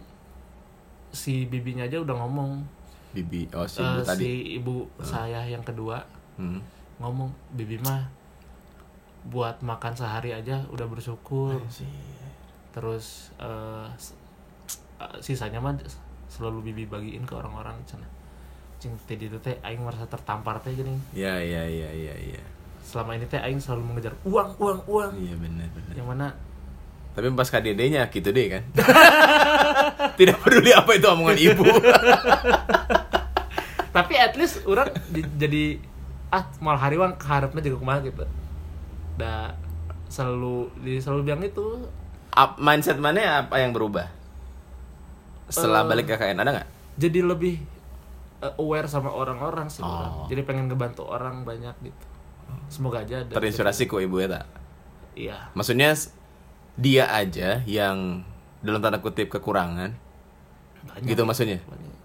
[1.17, 2.61] si bibinya aja udah ngomong.
[3.17, 4.21] Bibi, oh si ibu tadi.
[4.21, 6.05] si ibu saya yang kedua.
[6.37, 6.61] Hmm.
[7.01, 8.09] ngomong bibi mah
[9.29, 11.57] buat makan sehari aja udah bersyukur.
[12.77, 13.89] Terus eh,
[15.25, 15.77] sisanya mah
[16.29, 18.05] selalu bibi bagiin ke orang-orang cina.
[18.77, 20.93] Cing tadi itu teh aing merasa tertampar teh gini.
[21.17, 22.43] Ya ya ya ya ya.
[22.87, 25.13] selama ini teh aing selalu mengejar uang uang uang.
[25.17, 26.27] Iya benar benar yang mana
[27.17, 28.63] tapi pas KDD-nya gitu deh kan.
[30.19, 31.65] Tidak peduli apa itu omongan ibu.
[33.89, 35.81] Tapi at least orang di- jadi
[36.29, 38.25] ah mal hariwang keharapnya juga ke mana gitu.
[39.17, 39.57] Da
[40.07, 41.89] selalu di selalu bilang itu
[42.31, 44.13] Up- mindset mana apa yang berubah?
[45.49, 46.69] Setelah Eh, balik ke KKN ada nggak?
[46.97, 47.61] jadi lebih
[48.41, 50.25] uh, aware sama orang-orang sih Oh.
[50.27, 52.05] jadi pengen ngebantu orang banyak gitu.
[52.69, 54.45] Semoga aja ada terinspirasi ku ibu ya tak?
[55.15, 55.53] Iya.
[55.53, 55.93] Maksudnya
[56.77, 58.23] dia aja yang
[58.61, 59.97] dalam tanda kutip kekurangan
[60.87, 61.07] banyak.
[61.07, 61.59] gitu maksudnya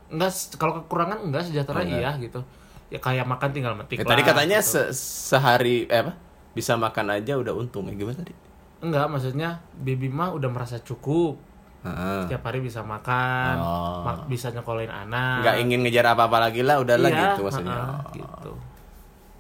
[0.08, 1.98] enggak kalau kekurangan enggak sejahtera enggak.
[1.98, 2.40] iya gitu
[2.88, 4.72] ya kayak makan tinggal metik Ya, lah, tadi katanya gitu.
[4.74, 4.92] se-
[5.30, 6.14] sehari eh apa
[6.52, 8.34] bisa makan aja udah untung ya gimana tadi
[8.82, 11.40] enggak maksudnya bibi mah udah merasa cukup
[11.82, 12.28] Heeh.
[12.28, 14.04] tiap hari bisa makan Oh.
[14.04, 17.74] mak- bisa nyekolahin anak nggak ingin ngejar apa apa lagi lah udahlah Iya, gitu maksudnya
[17.74, 18.12] heeh, Oh.
[18.14, 18.52] gitu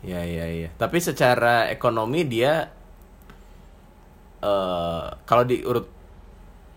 [0.01, 0.69] Iya iya iya.
[0.73, 2.73] Tapi secara ekonomi dia
[4.41, 5.85] eh kalau diurut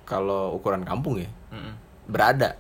[0.05, 1.73] kalau ukuran kampung ya Mm-mm.
[2.07, 2.55] berada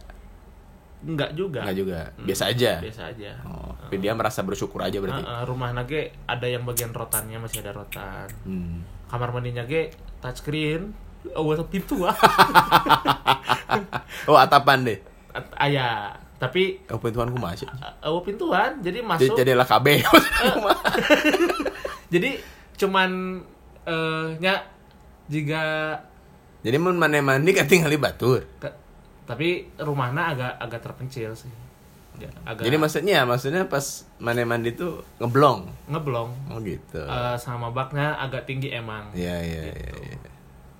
[1.00, 2.72] enggak juga nggak juga biasa aja.
[2.80, 5.20] biasa aja Oh, tapi dia merasa bersyukur aja berarti.
[5.20, 8.82] Heeh, rumah nage ada yang bagian rotannya masih ada rotan Hmm.
[9.06, 10.90] kamar mandinya ge touchscreen
[11.30, 12.14] oh atap pintu ah
[14.24, 14.98] Oh atapan deh.
[15.30, 17.64] At- aya tapi Oh pintuanku masih.
[18.02, 19.86] oh pintuan jadi Jadi masuk jadilah KB.
[22.08, 22.30] jadi
[22.74, 23.10] cuman
[23.84, 24.54] eh nya
[25.26, 25.62] jika
[26.60, 28.40] Jadi mun mana mandi kan tinggal di batur.
[28.56, 28.76] ke-
[29.24, 31.52] tapi rumahnya agak agak terpencil sih
[32.14, 33.82] Ya, agak Jadi maksudnya maksudnya pas
[34.16, 35.66] mana mandi tuh ngeblong.
[35.88, 37.02] ngeblong Oh gitu.
[37.02, 39.74] Eh, sama baknya agak tinggi emang Iya iya iya.
[39.82, 39.98] gitu.
[39.98, 40.18] iya.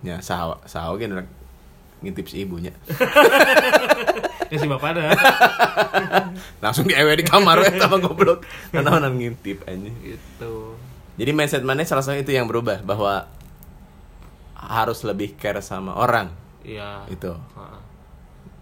[0.04, 1.26] Ya sahau sahau kan udah
[2.00, 2.70] ngintip si ibunya.
[4.52, 5.10] ya si bapak ada
[6.62, 8.46] Langsung di di kamar ya sama goblok.
[8.70, 9.90] Karena orang ngintip aja.
[10.00, 10.54] gitu
[11.14, 13.26] Jadi mindset mana salah satu itu yang berubah bahwa
[14.66, 16.28] harus lebih care sama orang
[16.60, 17.30] iya itu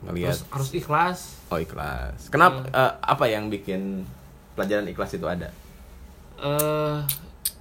[0.02, 2.26] ngelihat terus harus ikhlas oh ikhlas.
[2.26, 4.02] Kenapa eh, apa yang bikin
[4.52, 5.48] pelajaran ikhlas itu ada?
[6.36, 6.96] eh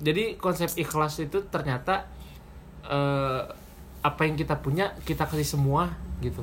[0.02, 2.10] jadi konsep ikhlas itu ternyata
[2.84, 3.42] eh
[4.02, 6.42] apa yang kita punya kita kasih semua gitu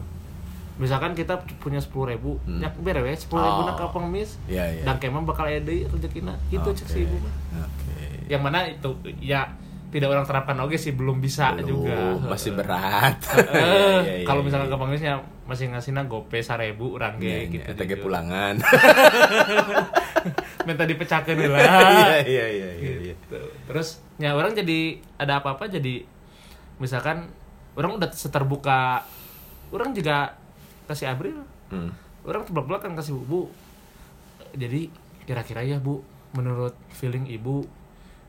[0.78, 2.62] misalkan kita punya sepuluh ribu Hmm.
[2.62, 3.66] nyak berewe sepuluh ribu Oh.
[3.66, 4.82] nak ke pengemis Iya iya.
[4.86, 8.30] dan kemang bakal ada rezekina gitu cek si ibu Oke.
[8.30, 8.86] yang mana itu
[9.18, 9.50] ya
[9.88, 11.96] tidak orang terapkan oke sih belum bisa Belum, juga
[12.28, 13.16] masih berat.
[13.28, 14.72] Iya, iya, iya, kalau misalkan iya.
[14.72, 15.14] ke pengemisnya
[15.48, 17.98] masih ngasihnya gope sarebu orang ge iya, gitu TG jujur.
[18.04, 18.54] pulangan.
[20.68, 23.40] minta dipecahkan lah Iya iya iya gitu.
[23.64, 26.04] Terus ya orang jadi ada apa-apa jadi
[26.76, 27.32] misalkan
[27.72, 29.00] orang udah seterbuka
[29.72, 30.36] orang juga
[30.84, 31.92] kasih Abril Hmm.
[32.24, 33.52] orang belak kan kasih bu
[34.56, 34.88] jadi
[35.28, 36.00] kira-kira ya bu
[36.32, 37.68] menurut feeling ibu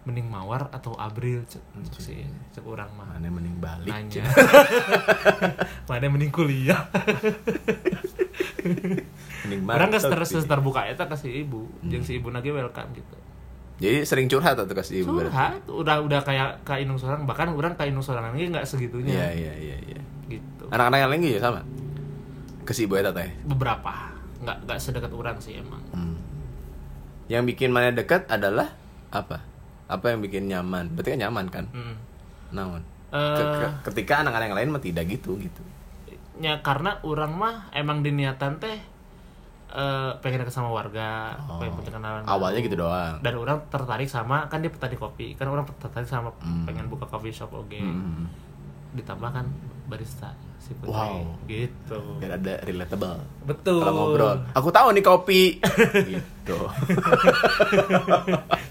[0.10, 3.88] mending mawar atau Abril cek cek sih cek orang mah Mana mending balik.
[3.88, 4.26] nanya
[5.90, 6.82] mana mending kuliah
[9.40, 10.44] Mending orang nggak mantap terus sih.
[10.44, 11.90] terbuka itu kasih ibu Hmm.
[11.90, 13.16] jeung si ibu lagi welcome gitu
[13.80, 15.32] Jadi sering curhat atau kasih ibu berarti?
[15.32, 19.16] curhat udah udah kayak ke inung sorang bahkan orang ke inung sorang lagi nggak segitunya
[19.16, 20.02] Iya iya iya iya.
[20.28, 21.62] gitu Anak-anak yang lain juga sama.
[22.62, 23.32] Ke si ibu eta teh.
[23.44, 26.20] beberapa nggak nggak sedekat orang sih emang Hmm.
[27.26, 28.74] Yang bikin mana dekat adalah
[29.10, 29.42] apa?
[29.90, 30.94] Apa yang bikin nyaman?
[30.94, 31.66] Berarti kan nyaman kan?
[31.70, 31.96] Mm.
[32.52, 32.82] Naon?
[33.10, 35.62] Eh, Ke- ke- ketika anak-anak yang lain mah tidak gitu gitu.
[36.40, 38.80] ya karena orang mah emang diniatan teh
[39.70, 41.60] eh pengen deket sama warga Oh.
[41.60, 43.20] pengen punya kenalan Awalnya gitu doang.
[43.20, 46.64] dan orang tertarik sama kan dia petani kopi kan orang tertarik sama Hmm.
[46.64, 48.24] pengen buka coffee shop oke Hmm.
[48.94, 49.46] ditambah kan
[49.90, 51.20] barista si putri Wow.
[51.44, 53.18] gitu Biar ada relatable.
[53.44, 55.42] betul Kalau ngobrol, aku tahu nih kopi.
[56.12, 56.58] gitu.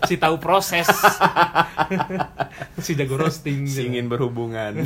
[0.04, 0.84] si tahu proses
[2.78, 4.84] si jago roasting Si ingin berhubungan.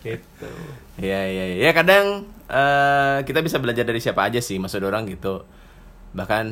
[0.00, 0.48] gitu
[0.94, 1.56] Iya iya iya.
[1.62, 5.42] Ya kadang eh, kita bisa belajar dari siapa aja sih maksud orang gitu.
[6.12, 6.44] Bahkan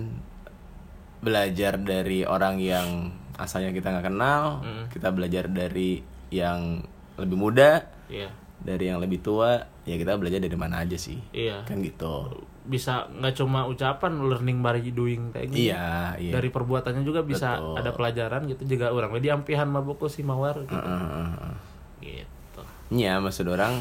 [1.20, 4.82] belajar dari orang yang asalnya kita nggak kenal, Mm.
[4.88, 6.00] kita belajar dari
[6.30, 6.80] yang
[7.20, 8.28] lebih muda, iya
[8.60, 11.16] dari yang lebih tua, ya kita belajar dari mana aja sih.
[11.32, 12.44] iya Kan gitu.
[12.60, 16.30] bisa nggak cuma ucapan learning by doing kayak gitu Iya, iya.
[16.30, 17.74] dari perbuatannya juga bisa Betul.
[17.80, 21.56] ada pelajaran gitu juga orang di ampihan maboko si mawar gitu, Heeh, heeh, heeh.
[22.02, 22.62] gitu.
[22.92, 23.80] Iya, maksud orang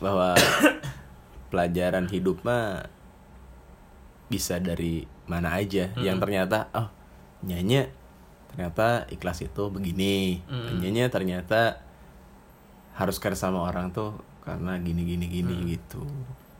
[0.00, 0.32] bahwa
[1.52, 2.88] pelajaran hidup mah
[4.26, 6.88] bisa dari mana aja yang ternyata oh
[7.42, 7.90] nyanyi
[8.48, 10.78] ternyata ikhlas itu begini Mm.
[10.80, 11.82] nyanyi ternyata
[13.00, 15.66] harus care sama orang tuh karena gini gini gini Mm.
[15.70, 16.04] gitu.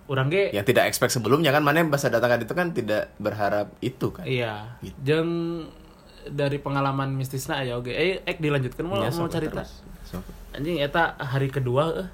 [0.06, 3.70] Orang ge yang tidak expect sebelumnya kan mana yang bahasa datangkan itu kan tidak berharap
[3.80, 4.26] itu kan.
[4.26, 4.80] Iya.
[4.80, 4.96] Gitu.
[5.00, 5.30] jeng
[6.26, 7.88] dari pengalaman mistisna ya oke.
[7.88, 9.62] Eh ek dilanjutkan mau Ya, mau cerita.
[10.50, 12.08] anjing eta hari kedua eh.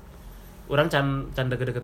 [0.69, 1.73] Orang can can deket-deket